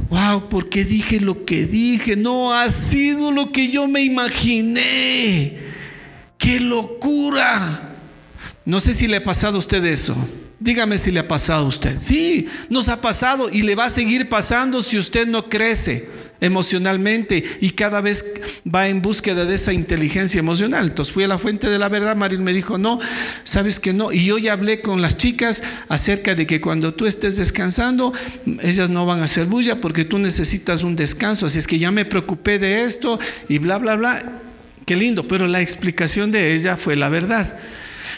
[0.08, 2.14] wow, ¿por qué dije lo que dije?
[2.14, 5.69] No ha sido lo que yo me imaginé.
[6.40, 7.96] ¡Qué locura!
[8.64, 10.16] No sé si le ha pasado a usted eso.
[10.58, 11.98] Dígame si le ha pasado a usted.
[12.00, 16.08] Sí, nos ha pasado y le va a seguir pasando si usted no crece
[16.40, 18.24] emocionalmente y cada vez
[18.66, 20.86] va en búsqueda de esa inteligencia emocional.
[20.88, 22.98] Entonces fui a la fuente de la verdad, Marín me dijo, no,
[23.44, 24.10] sabes que no.
[24.10, 28.14] Y yo ya hablé con las chicas acerca de que cuando tú estés descansando,
[28.62, 31.46] ellas no van a hacer bulla porque tú necesitas un descanso.
[31.46, 34.40] Así es que ya me preocupé de esto y bla, bla, bla.
[34.90, 37.56] Qué lindo, pero la explicación de ella fue la verdad.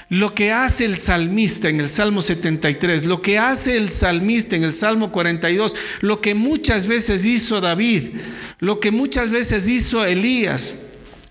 [0.08, 4.64] Lo que hace el salmista en el Salmo 73, lo que hace el salmista en
[4.64, 8.12] el Salmo 42, lo que muchas veces hizo David,
[8.58, 10.78] lo que muchas veces hizo Elías,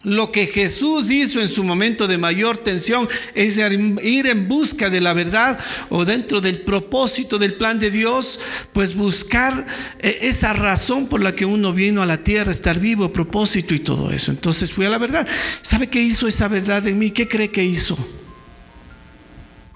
[0.04, 5.00] lo que Jesús hizo en su momento de mayor tensión es ir en busca de
[5.00, 5.60] la verdad
[5.90, 8.40] o dentro del propósito del plan de Dios,
[8.74, 9.66] pues buscar
[10.00, 13.80] eh, esa razón por la que uno vino a la tierra, estar vivo, propósito y
[13.80, 14.32] todo eso.
[14.32, 15.28] Entonces fui a la verdad.
[15.62, 17.12] ¿Sabe qué hizo esa verdad en mí?
[17.12, 17.98] ¿Qué cree que hizo?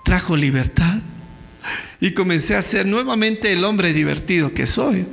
[0.06, 1.02] trajo libertad.
[2.00, 5.08] Y comencé a ser nuevamente el hombre divertido que soy.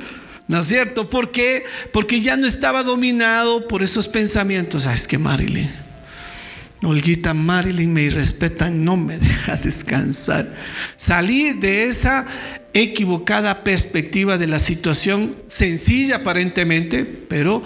[0.48, 1.08] ¿No es cierto?
[1.08, 1.64] ¿Por qué?
[1.92, 4.86] Porque ya no estaba dominado por esos pensamientos.
[4.86, 5.70] Ah, es que Marilyn,
[6.82, 10.54] Olguita Marilyn me respeta, no me deja descansar.
[10.96, 12.26] Salí de esa
[12.74, 17.62] equivocada perspectiva de la situación, sencilla aparentemente, pero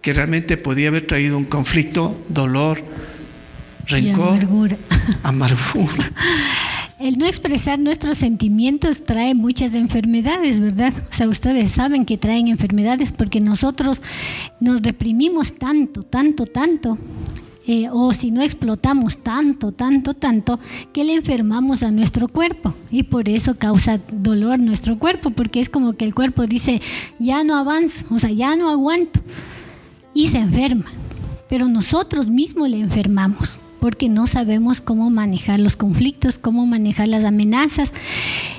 [0.00, 2.82] que realmente podía haber traído un conflicto, dolor,
[3.86, 4.76] rencor, amargura.
[5.22, 6.12] amargura.
[7.00, 10.92] El no expresar nuestros sentimientos trae muchas enfermedades, ¿verdad?
[11.10, 14.02] O sea, ustedes saben que traen enfermedades porque nosotros
[14.60, 16.98] nos reprimimos tanto, tanto, tanto.
[17.66, 20.60] Eh, o si no explotamos tanto, tanto, tanto,
[20.92, 25.70] que le enfermamos a nuestro cuerpo y por eso causa dolor nuestro cuerpo, porque es
[25.70, 26.82] como que el cuerpo dice,
[27.18, 29.20] ya no avanzo, o sea, ya no aguanto
[30.12, 30.86] y se enferma,
[31.48, 37.24] pero nosotros mismos le enfermamos porque no sabemos cómo manejar los conflictos, cómo manejar las
[37.24, 37.92] amenazas.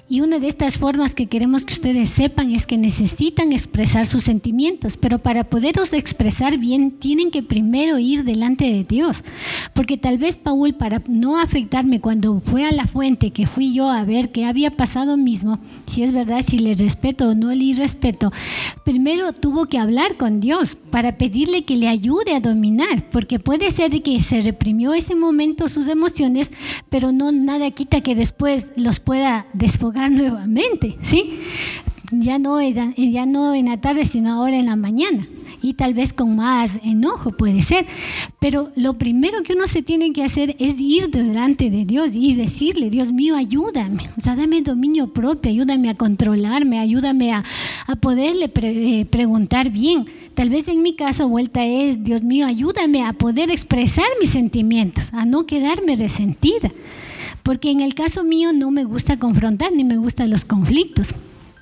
[0.10, 4.24] Y una de estas formas que queremos que ustedes sepan es que necesitan expresar sus
[4.24, 9.24] sentimientos, pero para poderlos expresar bien tienen que primero ir delante de Dios.
[9.74, 13.90] Porque tal vez Paul, para no afectarme cuando fue a la fuente, que fui yo
[13.90, 17.74] a ver qué había pasado mismo, si es verdad, si le respeto o no le
[17.74, 18.34] respeto,
[18.84, 23.72] primero tuvo que hablar con Dios para pedirle que le ayude a dominar, porque puede
[23.72, 26.52] ser que se reprimió ese momento sus emociones,
[26.90, 31.40] pero no nada quita que después los pueda desfogar nuevamente, ¿sí?
[32.12, 35.28] Ya no, ya no en la tarde, sino ahora en la mañana
[35.62, 37.86] y tal vez con más enojo puede ser.
[38.40, 42.36] Pero lo primero que uno se tiene que hacer es ir delante de Dios y
[42.36, 47.44] decirle, Dios mío, ayúdame, o sea, dame dominio propio, ayúdame a controlarme, ayúdame a,
[48.00, 50.06] poderle eh, preguntar bien.
[50.34, 55.14] Tal vez en mi caso vuelta es, Dios mío, ayúdame a poder expresar mis sentimientos,
[55.14, 56.72] a no quedarme resentida.
[57.44, 61.10] Porque en el caso mío no me gusta confrontar ni me gustan los conflictos.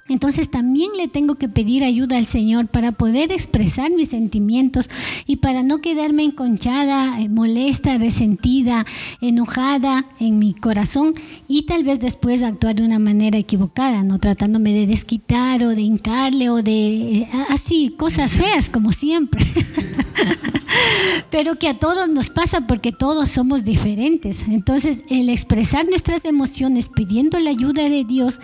[0.10, 4.90] Entonces también le tengo que pedir ayuda al Señor para poder expresar mis sentimientos
[5.26, 8.86] y para no quedarme enconchada, eh, molesta, resentida,
[9.22, 11.14] enojada en mi corazón
[11.48, 15.82] y tal vez después actuar de una manera equivocada, no tratándome de desquitar o de
[15.82, 19.46] hincarle o de eh, así, cosas feas como siempre.
[21.30, 24.44] Pero que a todos nos pasa porque todos somos diferentes.
[24.48, 28.40] Entonces el expresar nuestras emociones pidiendo la ayuda de Dios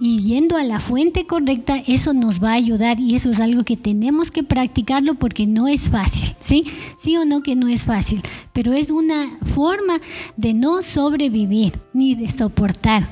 [0.00, 3.64] y yendo a la fuente correcta, eso nos va a ayudar y eso es algo
[3.64, 6.64] que tenemos que practicarlo porque no es fácil, ¿sí?
[6.96, 10.00] Sí o no que no es fácil, pero es una forma
[10.36, 13.08] de no sobrevivir ni de soportar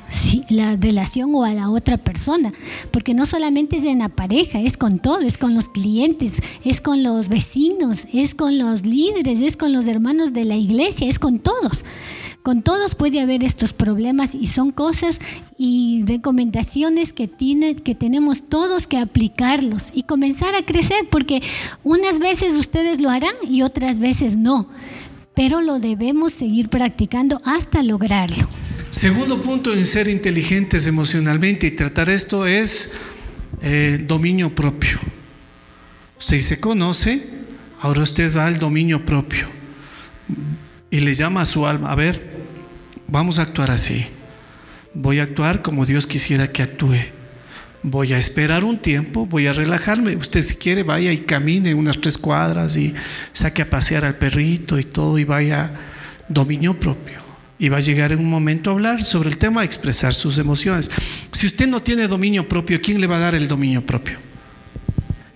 [0.48, 2.52] la relación o a la otra persona,
[2.92, 6.80] porque no solamente es en la pareja, es con todo, es con los clientes, es
[6.80, 11.18] con los vecinos, es con los líderes, es con los hermanos de la iglesia, es
[11.18, 11.84] con todos.
[12.42, 15.20] Con todos puede haber estos problemas y son cosas
[15.58, 21.42] y recomendaciones que, que tenemos todos que aplicarlos y comenzar a crecer, porque
[21.84, 24.68] unas veces ustedes lo harán y otras veces no,
[25.34, 28.48] pero lo debemos seguir practicando hasta lograrlo.
[28.90, 32.92] Segundo punto en ser inteligentes emocionalmente y tratar esto es
[33.62, 34.98] eh, dominio propio.
[36.18, 37.22] Si se conoce,
[37.80, 39.46] ahora usted va al dominio propio
[40.90, 42.29] y le llama a su alma, a ver,
[43.10, 44.06] vamos a actuar así.
[44.94, 46.96] Voy a actuar como Dios quisiera que actúe.
[47.82, 50.14] voy a esperar un tiempo, voy a relajarme.
[50.16, 52.94] Usted si quiere vaya y camine unas tres cuadras y
[53.32, 55.72] saque a pasear al perrito y todo y vaya
[56.28, 57.20] dominio propio.
[57.58, 60.38] Y va a llegar en un momento a hablar sobre el tema, a expresar sus
[60.38, 60.90] emociones.
[61.32, 64.29] Si usted no tiene dominio propio, ¿quién le va a dar el dominio propio?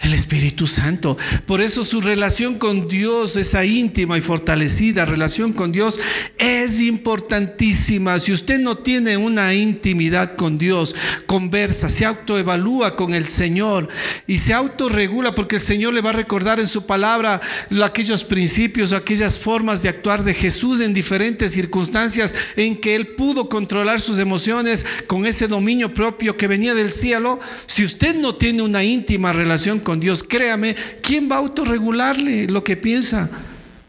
[0.05, 1.17] El Espíritu Santo.
[1.47, 5.99] Por eso su relación con Dios, esa íntima y fortalecida relación con Dios,
[6.37, 8.19] es importantísima.
[8.19, 10.95] Si usted no tiene una intimidad con Dios,
[11.25, 13.89] conversa, se autoevalúa con el Señor
[14.27, 17.41] y se autorregula porque el Señor le va a recordar en su palabra
[17.83, 23.49] aquellos principios, aquellas formas de actuar de Jesús en diferentes circunstancias en que Él pudo
[23.49, 27.41] controlar sus emociones con ese dominio propio que venía del cielo.
[27.67, 32.63] Si usted no tiene una íntima relación con Dios, créame, ¿quién va a autorregularle lo
[32.63, 33.31] que piensa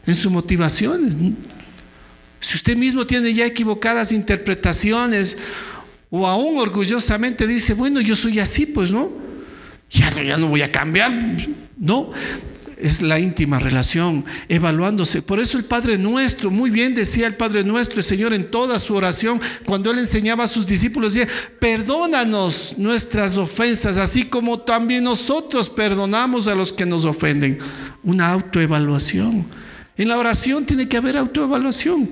[0.06, 1.16] en sus motivaciones?
[2.40, 5.38] Si usted mismo tiene ya equivocadas interpretaciones
[6.10, 9.12] o aún orgullosamente dice, bueno, yo soy así, pues no,
[9.90, 11.12] ya no, ya no voy a cambiar,
[11.78, 12.12] no,
[12.78, 15.22] es la íntima relación, evaluándose.
[15.22, 18.80] Por eso el Padre Nuestro, muy bien decía el Padre Nuestro, el Señor en toda
[18.80, 25.04] su oración, cuando Él enseñaba a sus discípulos, decía, perdónanos nuestras ofensas, así como también
[25.04, 27.60] nosotros perdonamos a los que nos ofenden.
[28.04, 29.46] Una autoevaluación.
[29.98, 32.10] En la oración tiene que haber autoevaluación.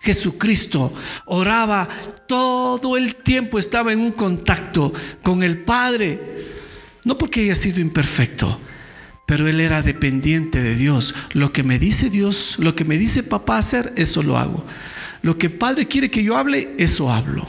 [0.00, 0.92] Jesucristo
[1.26, 1.88] oraba
[2.26, 6.46] todo el tiempo, estaba en un contacto con el Padre,
[7.04, 8.60] no porque haya sido imperfecto,
[9.28, 11.14] pero él era dependiente de Dios.
[11.34, 14.64] Lo que me dice Dios, lo que me dice papá hacer, eso lo hago.
[15.20, 17.46] Lo que padre quiere que yo hable, eso hablo.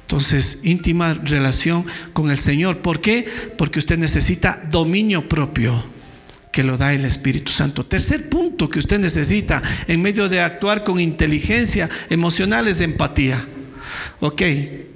[0.00, 2.78] Entonces, íntima relación con el Señor.
[2.78, 3.28] ¿Por qué?
[3.56, 5.84] Porque usted necesita dominio propio
[6.50, 7.86] que lo da el Espíritu Santo.
[7.86, 13.46] Tercer punto que usted necesita en medio de actuar con inteligencia emocional es empatía.
[14.18, 14.42] Ok,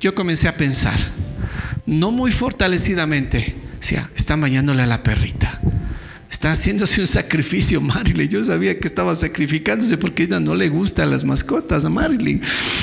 [0.01, 0.99] yo comencé a pensar,
[1.87, 5.61] no muy fortalecidamente, o está bañándole a la perrita
[6.35, 8.29] está haciéndose un sacrificio Marilyn.
[8.29, 12.43] Yo sabía que estaba sacrificándose porque ella no le gustan las mascotas a Marilyn.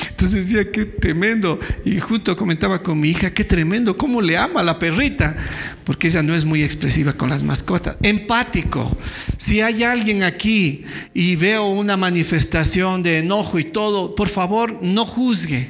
[0.09, 1.59] Entonces decía, qué tremendo.
[1.83, 5.35] Y justo comentaba con mi hija, qué tremendo, cómo le ama a la perrita.
[5.83, 7.97] Porque ella no es muy expresiva con las mascotas.
[8.01, 8.97] Empático.
[9.35, 15.05] Si hay alguien aquí y veo una manifestación de enojo y todo, por favor, no
[15.05, 15.67] juzgue.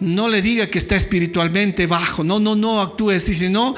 [0.00, 2.24] No le diga que está espiritualmente bajo.
[2.24, 3.76] No, no, no actúe así, sino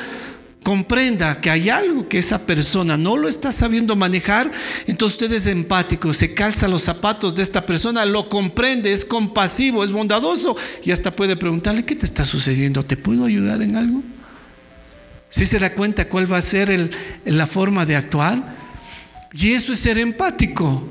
[0.68, 4.50] comprenda que hay algo que esa persona no lo está sabiendo manejar,
[4.86, 9.82] entonces usted es empático, se calza los zapatos de esta persona, lo comprende, es compasivo,
[9.82, 12.84] es bondadoso y hasta puede preguntarle, ¿qué te está sucediendo?
[12.84, 14.02] ¿Te puedo ayudar en algo?
[15.30, 16.90] Si se da cuenta cuál va a ser
[17.24, 18.54] la forma de actuar?
[19.32, 20.86] Y eso es ser empático.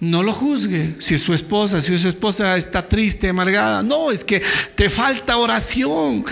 [0.00, 0.94] No lo juzgue.
[1.00, 4.42] Si su esposa, si su esposa está triste, amargada, no, es que
[4.76, 6.24] te falta oración.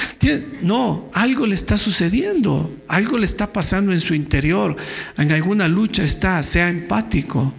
[0.63, 4.77] No, algo le está sucediendo, algo le está pasando en su interior,
[5.19, 7.53] en alguna lucha está, sea empático.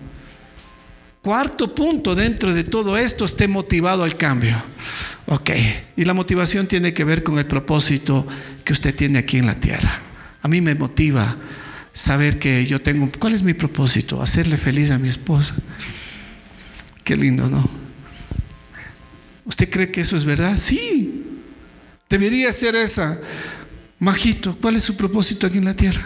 [1.22, 4.56] Cuarto punto dentro de todo esto, esté motivado al cambio.
[5.26, 5.50] Ok,
[5.98, 8.26] y la motivación tiene que ver con el propósito
[8.64, 10.02] que usted tiene aquí en la tierra.
[10.42, 11.36] A mí me motiva
[11.92, 14.22] saber que yo tengo, ¿cuál es mi propósito?
[14.22, 15.54] Hacerle feliz a mi esposa.
[17.08, 17.66] Qué lindo, ¿no?
[19.46, 20.58] ¿Usted cree que eso es verdad?
[20.58, 21.24] Sí.
[22.10, 23.18] Debería ser esa.
[23.98, 26.06] Majito, ¿cuál es su propósito aquí en la tierra?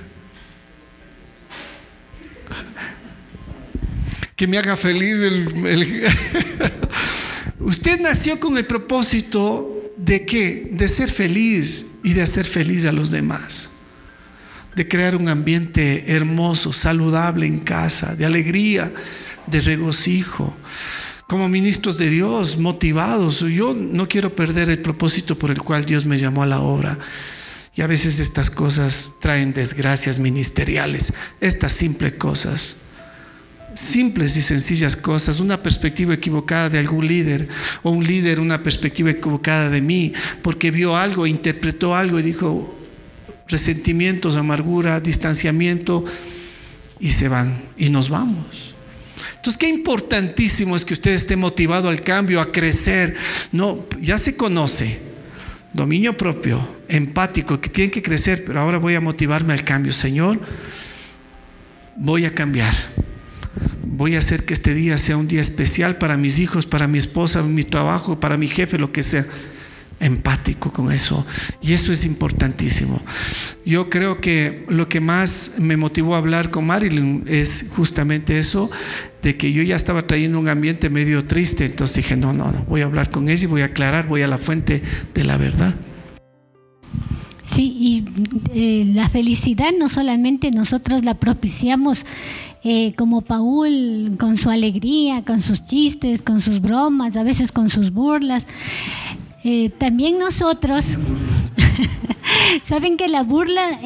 [4.36, 6.06] Que me haga feliz el...
[7.60, 10.70] Usted nació con el propósito de qué?
[10.72, 13.72] De ser feliz y de hacer feliz a los demás
[14.76, 18.94] de crear un ambiente hermoso, saludable en casa, de alegría,
[19.48, 20.56] de regocijo.
[21.28, 26.06] Como ministros de Dios, motivados, yo no quiero perder el propósito por el cual Dios
[26.06, 27.00] me llamó a la obra.
[27.74, 32.76] Y a veces estas cosas traen desgracias ministeriales, estas simples cosas,
[33.74, 37.48] simples y sencillas cosas, una perspectiva equivocada de algún líder
[37.82, 40.12] o un líder una perspectiva equivocada de mí,
[40.42, 42.78] porque vio algo, interpretó algo y dijo,
[43.48, 46.04] resentimientos, amargura, distanciamiento,
[47.00, 48.71] y se van, y nos vamos.
[49.42, 53.16] Entonces, qué importantísimo es que usted esté motivado al cambio, a crecer.
[53.52, 55.00] No, ya se conoce.
[55.74, 59.94] Dominio propio, empático, que tiene que crecer, pero ahora voy a motivarme al cambio.
[59.94, 60.40] Señor,
[61.98, 62.76] voy a cambiar.
[63.84, 67.00] Voy a hacer que este día sea un día especial para mis hijos, para mi
[67.00, 69.26] esposa, mi trabajo, para mi jefe, lo que sea
[70.02, 71.26] empático con eso.
[71.62, 73.00] Y eso es importantísimo.
[73.66, 78.70] Yo creo que lo que más me motivó a hablar con Marilyn es justamente eso,
[79.22, 81.66] de que yo ya estaba trayendo un ambiente medio triste.
[81.66, 84.24] Entonces dije, no, no, no, voy a hablar con ella y voy a aclarar, voy
[84.24, 84.82] a la fuente
[85.14, 85.76] de la verdad.
[87.44, 88.06] Sí, y
[88.54, 92.06] eh, la felicidad no solamente nosotros la propiciamos
[92.64, 97.70] eh, como Paul, con su alegría, con sus chistes, con sus bromas, a veces con
[97.70, 98.46] sus burlas.
[99.44, 100.86] Eh, también nosotros,
[102.62, 103.80] saben que la burla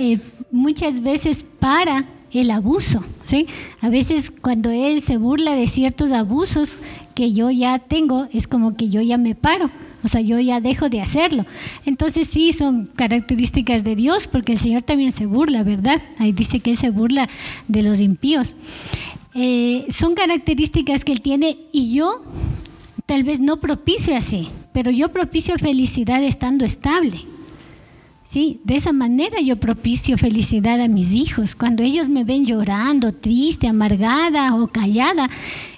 [0.51, 3.47] muchas veces para el abuso, ¿sí?
[3.81, 6.73] A veces cuando él se burla de ciertos abusos
[7.13, 9.71] que yo ya tengo, es como que yo ya me paro
[10.05, 11.47] o sea, yo ya dejo de hacerlo.
[11.83, 15.99] Entonces sí, son características de Dios, porque el Señor también se burla, ¿verdad?
[16.19, 17.27] Ahí dice que Él se burla
[17.67, 18.53] de los impíos.
[19.33, 22.21] Eh, son características que Él tiene y yo
[23.05, 27.21] tal vez no propicio así, pero yo propicio felicidad estando estable.
[28.27, 31.55] Sí, de esa manera yo propicio felicidad a mis hijos.
[31.55, 35.29] Cuando ellos me ven llorando, triste, amargada o callada,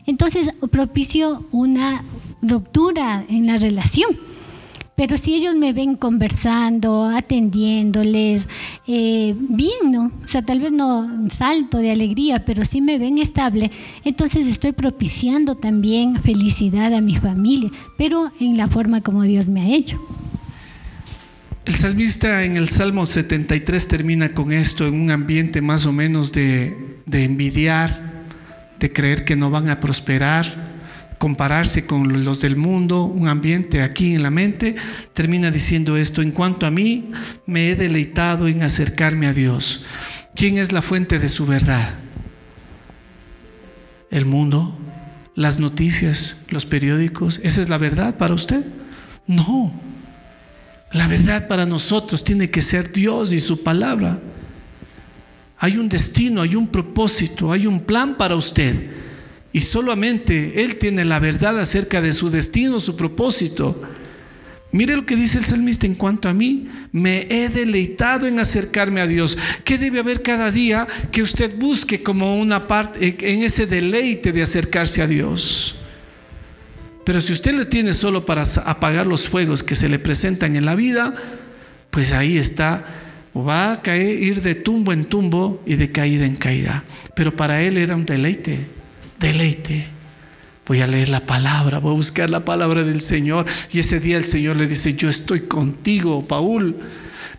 [0.05, 2.03] entonces propicio una
[2.41, 4.09] ruptura en la relación.
[4.97, 8.47] Pero si ellos me ven conversando, atendiéndoles,
[8.87, 10.11] eh, bien, ¿no?
[10.25, 13.69] O sea, tal vez no salto de alegría, pero si me ven estable,
[14.03, 19.61] entonces estoy propiciando también felicidad a mi familia, pero en la forma como Dios me
[19.61, 20.01] ha hecho.
[21.65, 26.31] El salmista en el Salmo 73 termina con esto, en un ambiente más o menos
[26.31, 28.25] de, de envidiar,
[28.79, 30.76] de creer que no van a prosperar,
[31.17, 34.75] compararse con los del mundo, un ambiente aquí en la mente,
[35.13, 37.11] termina diciendo esto, en cuanto a mí,
[37.45, 39.83] me he deleitado en acercarme a Dios.
[40.35, 41.95] ¿Quién es la fuente de su verdad?
[44.11, 44.77] ¿El mundo?
[45.35, 46.37] ¿Las noticias?
[46.49, 47.39] ¿Los periódicos?
[47.43, 48.65] ¿Esa es la verdad para usted?
[49.25, 49.73] No.
[50.91, 54.19] La verdad para nosotros tiene que ser Dios y su palabra.
[55.57, 59.06] Hay un destino, hay un propósito, hay un plan para usted.
[59.57, 63.81] Y solamente Él tiene la verdad acerca de su destino, su propósito.
[64.71, 69.01] Mire lo que dice el salmista en cuanto a mí, me he deleitado en acercarme
[69.01, 69.35] a Dios.
[69.63, 74.43] ¿Qué debe haber cada día que usted busque como una parte en ese deleite de
[74.43, 75.77] acercarse a Dios?
[77.03, 80.65] Pero si usted lo tiene solo para apagar los fuegos que se le presentan en
[80.65, 81.15] la vida,
[81.89, 82.85] pues ahí está,
[83.35, 86.83] va a caer, ir de tumbo en tumbo y de caída en caída.
[87.15, 88.76] Pero para él era un deleite
[89.19, 89.87] deleite.
[90.65, 93.45] Voy a leer la palabra, voy a buscar la palabra del Señor.
[93.71, 96.75] Y ese día el Señor le dice, yo estoy contigo, Paul.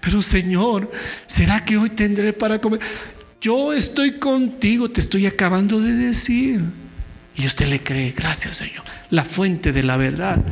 [0.01, 0.91] Pero Señor,
[1.26, 2.81] ¿será que hoy tendré para comer?
[3.41, 6.62] Yo estoy contigo, te estoy acabando de decir.
[7.37, 10.45] Y usted le cree, gracias Señor, la fuente de la verdad.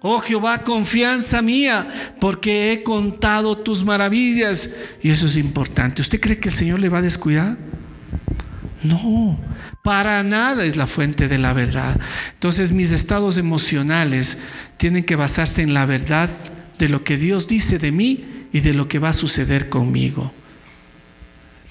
[0.00, 4.74] Oh Jehová, confianza mía, porque he contado tus maravillas.
[5.02, 6.02] Y eso es importante.
[6.02, 7.58] ¿Usted cree que el Señor le va a descuidar?
[8.82, 9.38] No,
[9.82, 12.00] para nada es la fuente de la verdad.
[12.32, 14.38] Entonces mis estados emocionales
[14.78, 16.30] tienen que basarse en la verdad
[16.78, 20.32] de lo que Dios dice de mí y de lo que va a suceder conmigo.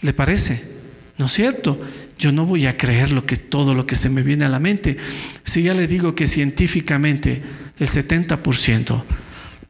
[0.02, 0.78] ¿Le parece?
[1.18, 1.80] ¿No es cierto?
[2.18, 4.60] Yo no voy a creer lo que, todo lo que se me viene a la
[4.60, 4.98] mente.
[5.44, 7.42] Si ya le digo que científicamente
[7.80, 9.04] el 70%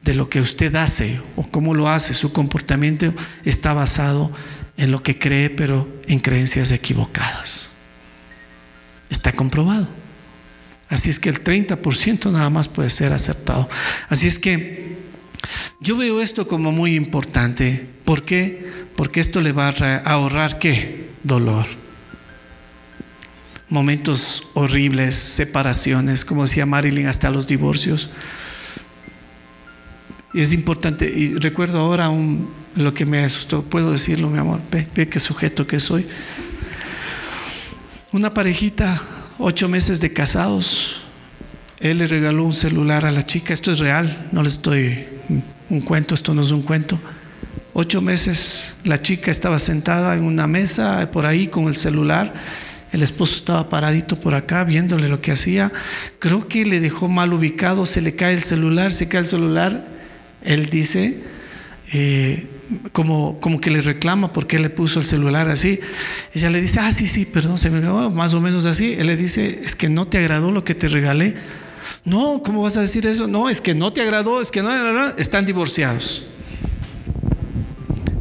[0.02, 3.14] de lo que usted hace o cómo lo hace, su comportamiento
[3.44, 7.72] está basado en lo que cree, pero en creencias equivocadas.
[9.10, 9.88] Está comprobado.
[10.88, 13.68] Así es que el 30% nada más puede ser aceptado.
[14.08, 14.96] Así es que
[15.80, 17.88] yo veo esto como muy importante.
[18.04, 18.68] ¿Por qué?
[18.96, 21.10] Porque esto le va a ahorrar qué?
[21.22, 21.66] Dolor.
[23.68, 28.10] Momentos horribles, separaciones, como decía Marilyn, hasta los divorcios.
[30.34, 34.86] Es importante, y recuerdo ahora un, lo que me asustó, puedo decirlo, mi amor, ve,
[34.94, 36.06] ve qué sujeto que soy.
[38.12, 39.02] Una parejita,
[39.38, 41.02] ocho meses de casados,
[41.80, 45.06] él le regaló un celular a la chica, esto es real, no le estoy
[45.70, 46.98] un cuento, esto no es un cuento.
[47.72, 52.34] Ocho meses la chica estaba sentada en una mesa por ahí con el celular,
[52.92, 55.72] el esposo estaba paradito por acá viéndole lo que hacía,
[56.18, 59.86] creo que le dejó mal ubicado, se le cae el celular, se cae el celular,
[60.42, 61.22] él dice,
[61.92, 62.48] eh,
[62.92, 65.80] como, como que le reclama por qué le puso el celular así.
[66.34, 68.94] Ella le dice, ah, sí, sí, perdón, se me más o menos así.
[68.98, 71.34] Él le dice, es que no te agradó lo que te regalé.
[72.04, 73.26] No, ¿cómo vas a decir eso?
[73.26, 76.26] No, es que no te agradó, es que no, están divorciados.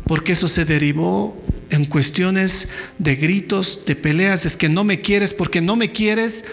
[0.06, 5.36] Porque eso se derivó en cuestiones de gritos, de peleas, es que no me quieres
[5.36, 6.46] porque no me quieres,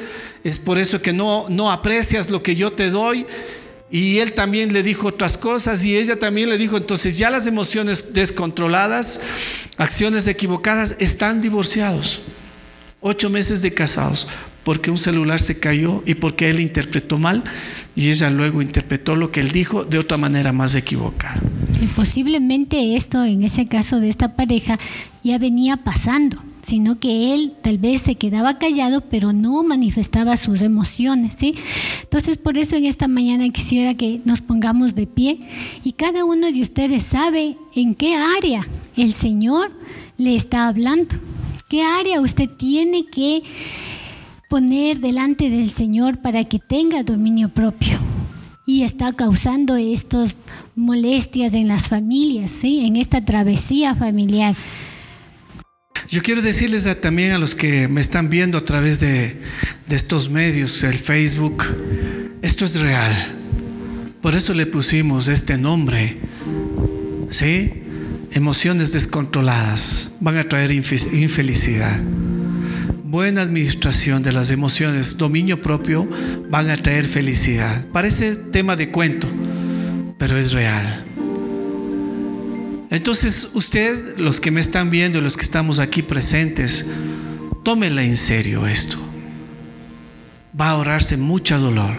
[0.45, 3.27] es por eso que no, no aprecias lo que yo te doy
[3.97, 7.47] y él también le dijo otras cosas y ella también le dijo, entonces ya las
[7.47, 9.23] emociones descontroladas,
[9.79, 12.21] acciones equivocadas, están divorciados.
[13.01, 14.29] Ocho meses de casados,
[14.65, 17.43] porque un celular se cayó y porque él interpretó mal
[17.95, 21.41] y ella luego interpretó lo que él dijo de otra manera más equivocada.
[21.97, 24.79] posiblemente esto, en ese caso de esta pareja,
[25.25, 26.37] ya venía pasando
[26.67, 31.55] sino que él tal vez se quedaba callado, pero no manifestaba sus emociones, ¿sí?
[32.03, 35.39] Entonces, por eso en esta mañana quisiera que nos pongamos de pie
[35.85, 39.71] y cada uno de ustedes sabe en qué área el Señor
[40.19, 41.15] le está hablando,
[41.69, 43.45] qué área usted tiene que
[44.49, 48.01] poner delante del Señor para que tenga dominio propio
[48.67, 50.37] y está causando estas
[50.75, 52.85] molestias en las familias, ¿sí?
[52.85, 54.57] en esta travesía familiar.
[56.09, 59.41] Yo quiero decirles también a los que me están viendo a través de,
[59.89, 61.65] de estos medios, el Facebook,
[62.43, 63.37] esto es real.
[64.23, 66.17] Por eso le pusimos este nombre.
[67.31, 67.83] ¿Sí?
[68.33, 72.01] Emociones descontroladas van a traer infelicidad.
[73.05, 76.09] Buena administración de las emociones, dominio propio,
[76.51, 77.87] van a traer felicidad.
[77.93, 79.29] Parece tema de cuento,
[80.19, 81.05] pero es real.
[82.97, 86.87] Entonces usted, los que me están viendo, los que estamos aquí presentes,
[87.63, 88.97] tómela en serio esto.
[90.59, 91.93] Va a ahorrarse mucho dolor,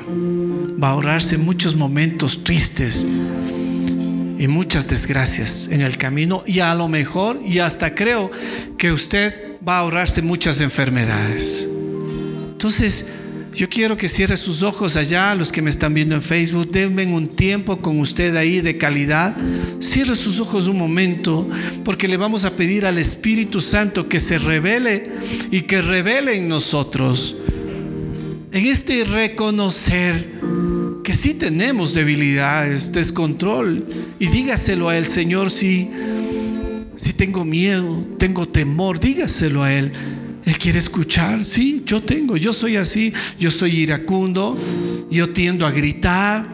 [0.81, 3.05] va a ahorrarse muchos momentos tristes
[4.39, 8.31] y muchas desgracias en el camino y a lo mejor, y hasta creo
[8.79, 11.69] que usted va a ahorrarse muchas enfermedades.
[12.53, 13.05] Entonces,
[13.53, 17.05] yo quiero que cierre sus ojos allá, los que me están viendo en Facebook, denme
[17.07, 19.35] un tiempo con usted ahí de calidad.
[19.79, 21.49] Cierre sus ojos un momento,
[21.83, 25.09] porque le vamos a pedir al Espíritu Santo que se revele
[25.49, 27.35] y que revele en nosotros.
[28.51, 30.37] En este reconocer
[31.03, 33.85] que sí tenemos debilidades, descontrol,
[34.19, 35.89] y dígaselo a Él, Señor, si,
[36.95, 39.93] si tengo miedo, tengo temor, dígaselo a Él.
[40.47, 44.57] Él quiere escuchar, sí, yo tengo, yo soy así, yo soy iracundo,
[45.11, 46.47] yo tiendo a gritar,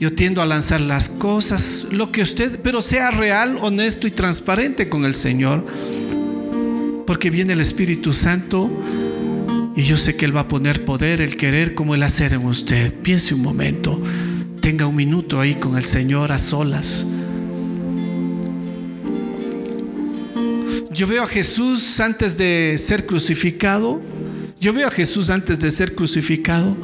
[0.00, 4.88] yo tiendo a lanzar las cosas, lo que usted, pero sea real, honesto y transparente
[4.88, 5.66] con el Señor,
[7.06, 8.70] porque viene el Espíritu Santo
[9.76, 12.46] y yo sé que Él va a poner poder, el querer como el hacer en
[12.46, 12.94] usted.
[13.02, 14.02] Piense un momento,
[14.62, 17.06] tenga un minuto ahí con el Señor a solas.
[20.96, 24.00] Yo veo a Jesús antes de ser crucificado.
[24.58, 26.74] Yo veo a Jesús antes de ser crucificado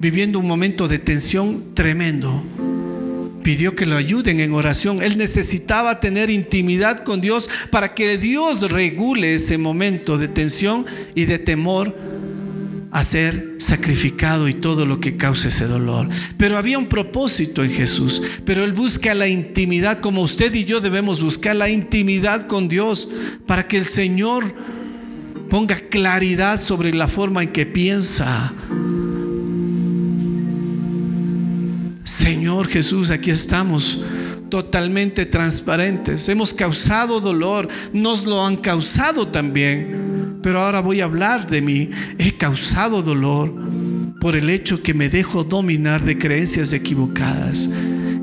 [0.00, 2.42] viviendo un momento de tensión tremendo.
[3.44, 5.00] Pidió que lo ayuden en oración.
[5.00, 10.84] Él necesitaba tener intimidad con Dios para que Dios regule ese momento de tensión
[11.14, 11.96] y de temor
[12.96, 16.08] a ser sacrificado y todo lo que cause ese dolor.
[16.38, 18.22] Pero había un propósito en Jesús.
[18.46, 23.10] Pero Él busca la intimidad como usted y yo debemos buscar la intimidad con Dios
[23.44, 24.54] para que el Señor
[25.50, 28.54] ponga claridad sobre la forma en que piensa.
[32.02, 34.00] Señor Jesús, aquí estamos
[34.48, 36.30] totalmente transparentes.
[36.30, 40.05] Hemos causado dolor, nos lo han causado también
[40.46, 41.90] pero ahora voy a hablar de mí.
[42.18, 43.52] He causado dolor
[44.20, 47.68] por el hecho que me dejo dominar de creencias equivocadas.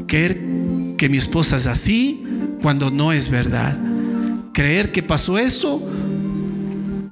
[0.08, 0.40] Creer
[0.98, 2.24] que mi esposa es así
[2.62, 3.78] cuando no es verdad.
[4.54, 5.86] Creer que pasó eso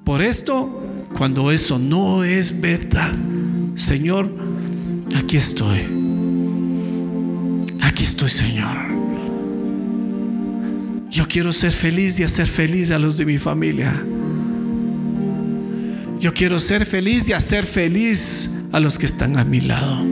[0.05, 0.81] por esto
[1.17, 3.13] cuando eso no es verdad.
[3.75, 4.33] Señor,
[5.13, 5.81] aquí estoy.
[7.81, 8.77] Aquí estoy, Señor.
[11.09, 13.91] Yo quiero ser feliz y hacer feliz a los de mi familia.
[16.21, 20.05] Yo quiero ser feliz y hacer feliz a los que están a mi lado.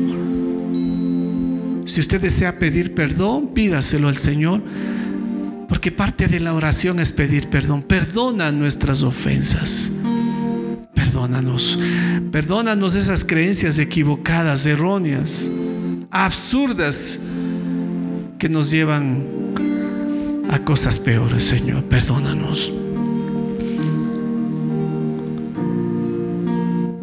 [1.85, 4.59] Si usted desea pedir perdón, pídaselo al Señor,
[5.67, 7.83] porque parte de la oración es pedir perdón.
[7.83, 9.91] Perdona nuestras ofensas.
[10.95, 11.77] Perdónanos.
[12.31, 15.51] Perdónanos esas creencias equivocadas, erróneas,
[16.09, 17.19] absurdas
[18.39, 19.25] que nos llevan
[20.49, 21.83] a cosas peores, Señor.
[21.83, 22.73] Perdónanos.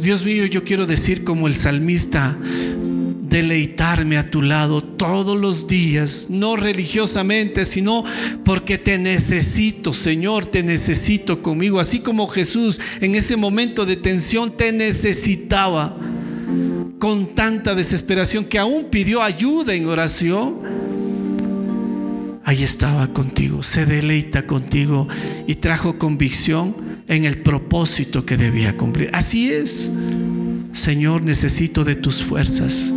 [0.06, 2.38] Dios mío, yo quiero decir como el salmista,
[3.28, 8.04] deleitarme a tu lado todos los días, no religiosamente, sino
[8.44, 14.52] porque te necesito, Señor, te necesito conmigo, así como Jesús en ese momento de tensión
[14.56, 15.98] te necesitaba
[17.00, 20.60] con tanta desesperación que aún pidió ayuda en oración.
[22.44, 25.08] Ahí estaba contigo, se deleita contigo
[25.48, 29.10] y trajo convicción en el propósito que debía cumplir.
[29.12, 29.90] Así es.
[30.72, 32.92] Señor, necesito de tus fuerzas.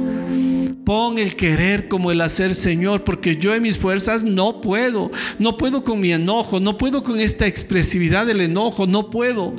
[0.84, 5.12] Pon el querer como el hacer, Señor, porque yo en mis fuerzas no puedo.
[5.38, 9.53] No puedo con mi enojo, no puedo con esta expresividad del enojo, no puedo.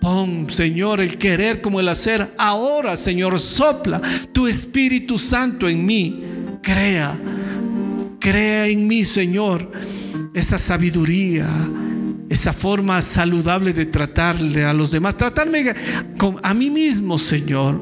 [0.00, 2.34] Pon, Señor, el querer como el hacer.
[2.38, 4.00] Ahora, Señor, sopla
[4.32, 6.22] tu Espíritu Santo en mí.
[6.62, 7.20] Crea
[8.26, 9.70] Crea en mí, Señor,
[10.34, 11.46] esa sabiduría,
[12.28, 15.72] esa forma saludable de tratarle a los demás, tratarme
[16.42, 17.80] a mí mismo, Señor.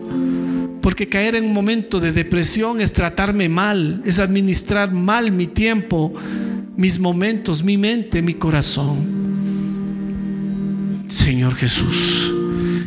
[0.80, 6.12] Porque caer en un momento de depresión es tratarme mal, es administrar mal mi tiempo,
[6.76, 9.24] mis momentos, mi mente, mi corazón.
[11.08, 12.34] Señor Jesús,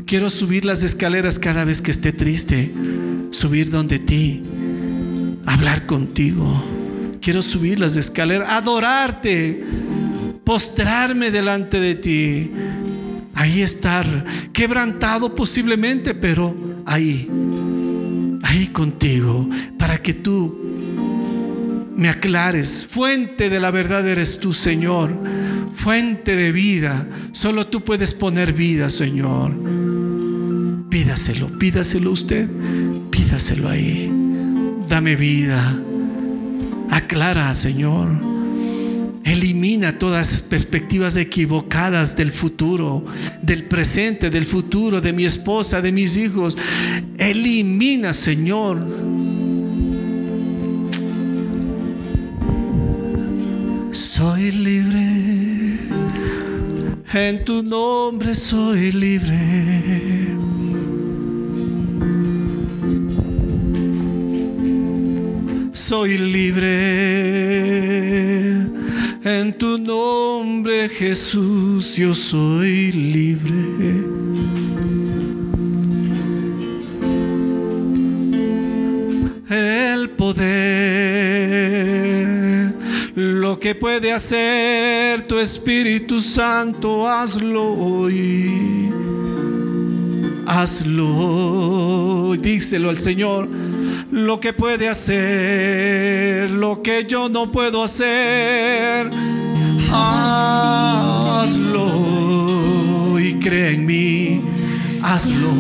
[0.05, 2.72] quiero subir las escaleras cada vez que esté triste,
[3.32, 4.43] subir donde ti,
[5.45, 6.64] hablar contigo.
[7.20, 9.64] Quiero subir las escaleras, adorarte,
[10.48, 12.52] postrarme delante de ti.
[13.34, 14.06] Ahí estar,
[14.54, 17.30] quebrantado posiblemente, pero ahí
[18.43, 20.58] ahí contigo para que tú
[21.98, 22.88] me aclares.
[22.89, 25.14] Fuente de la verdad eres tú, Señor.
[25.76, 27.06] Fuente de vida.
[27.34, 29.52] Solo tú puedes poner vida, Señor.
[30.89, 32.48] Pídaselo, pídaselo usted.
[33.12, 34.10] Pídaselo ahí.
[34.88, 35.78] Dame vida.
[36.89, 38.36] Aclara, Señor.
[39.28, 43.03] Elimina todas esas perspectivas equivocadas del futuro,
[43.41, 46.57] del presente, del futuro, de mi esposa, de mis hijos.
[47.17, 48.80] Elimina, Señor.
[53.91, 55.78] Soy libre.
[57.13, 60.38] En tu nombre soy libre.
[65.73, 67.57] Soy libre
[69.28, 73.53] en tu nombre Jesús yo soy libre.
[79.49, 80.45] El poder,
[83.15, 88.93] lo que puede hacer tu Espíritu Santo, hazlo hoy.
[90.45, 93.49] Hazlo, díselo al Señor
[94.18, 99.11] lo que puede hacer, lo que yo no puedo hacer.
[99.91, 101.59] Hazlo
[103.20, 104.41] y cree en mí,
[105.03, 105.51] hazlo.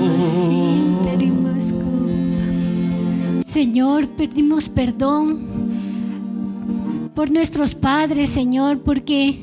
[3.45, 5.45] Señor, pedimos perdón
[7.13, 9.39] por nuestros padres, Señor, porque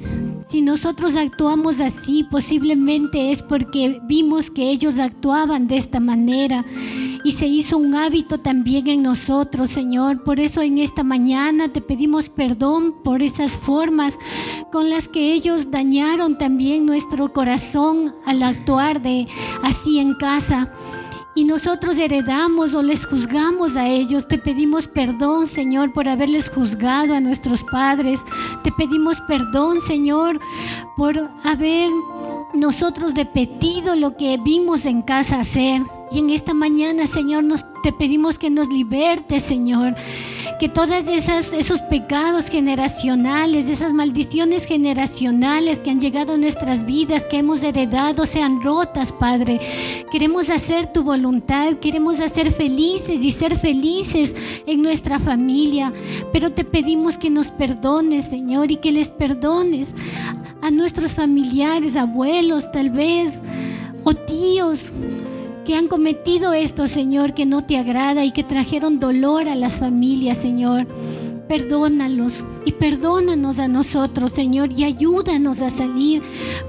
[0.55, 6.65] si nosotros actuamos así, posiblemente es porque vimos que ellos actuaban de esta manera
[7.25, 10.23] y se hizo un hábito también en nosotros, Señor.
[10.23, 14.17] Por eso en esta mañana te pedimos perdón por esas formas
[14.71, 19.27] con las que ellos dañaron también nuestro corazón al actuar de
[19.65, 20.73] así en casa
[21.35, 24.28] y nosotros heredamos o les juzgamos a ellos.
[24.28, 28.24] Te pedimos perdón, Señor, por haberles juzgado a nuestros padres.
[28.62, 30.39] Te pedimos perdón, Señor,
[30.97, 31.91] por haber
[32.55, 35.82] nosotros repetido lo que vimos en casa hacer.
[36.11, 39.97] Y en esta mañana, Señor, nos, te pedimos que nos liberte, Señor
[40.59, 47.25] que todas esas esos pecados generacionales, esas maldiciones generacionales que han llegado a nuestras vidas,
[47.25, 49.61] que hemos heredado, sean rotas, Padre.
[50.11, 54.35] Queremos hacer tu voluntad, queremos hacer felices y ser felices
[54.67, 55.93] en nuestra familia,
[56.33, 59.95] pero te pedimos que nos perdones, Señor, y que les perdones
[60.63, 63.35] a nuestros familiares, abuelos, tal vez,
[64.05, 64.91] o tíos
[65.65, 69.79] que han cometido esto, Señor, que no te agrada y que trajeron dolor a las
[69.79, 70.87] familias, Señor.
[71.49, 76.23] Perdónalos y perdónanos a nosotros, Señor, y ayúdanos a salir,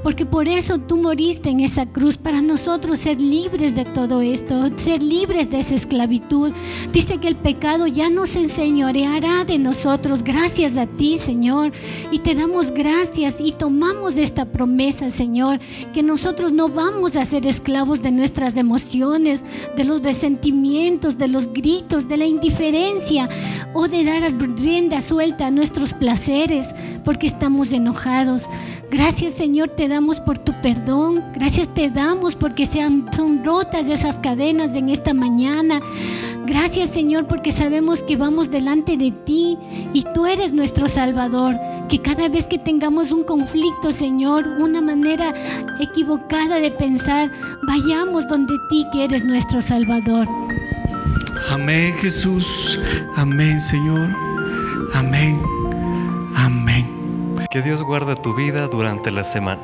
[0.04, 4.70] porque por eso tú moriste en esa cruz, para nosotros ser libres de todo esto,
[4.78, 6.52] ser libres de esa esclavitud.
[6.92, 11.72] Dice que el pecado ya no se enseñoreará de nosotros, gracias a ti, Señor,
[12.12, 15.60] y te damos gracias y tomamos esta promesa, Señor,
[15.94, 19.44] que nosotros no vamos a ser esclavos de nuestras emociones,
[19.76, 23.30] de los resentimientos, de los gritos, de la indiferencia
[23.74, 25.52] o de dar rienda suelta a
[25.86, 26.70] nuestros placeres
[27.04, 28.44] porque estamos enojados.
[28.90, 31.24] Gracias Señor te damos por tu perdón.
[31.36, 35.80] Gracias te damos porque sean, son rotas esas cadenas en esta mañana.
[36.48, 39.58] Gracias Señor porque sabemos que vamos delante de ti
[39.94, 41.56] y tú eres nuestro Salvador.
[41.88, 45.34] Que cada vez que tengamos un conflicto Señor, una manera
[45.80, 47.32] equivocada de pensar,
[47.68, 50.28] vayamos donde ti que eres nuestro Salvador.
[51.52, 52.80] Amén Jesús.
[53.16, 54.10] Amén Señor.
[54.96, 55.65] Amén.
[56.36, 56.86] Amén.
[57.50, 59.64] Que Dios guarde tu vida durante la semana.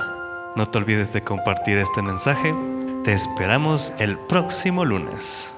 [0.55, 2.53] No te olvides de compartir este mensaje.
[3.03, 5.53] Te esperamos el próximo lunes.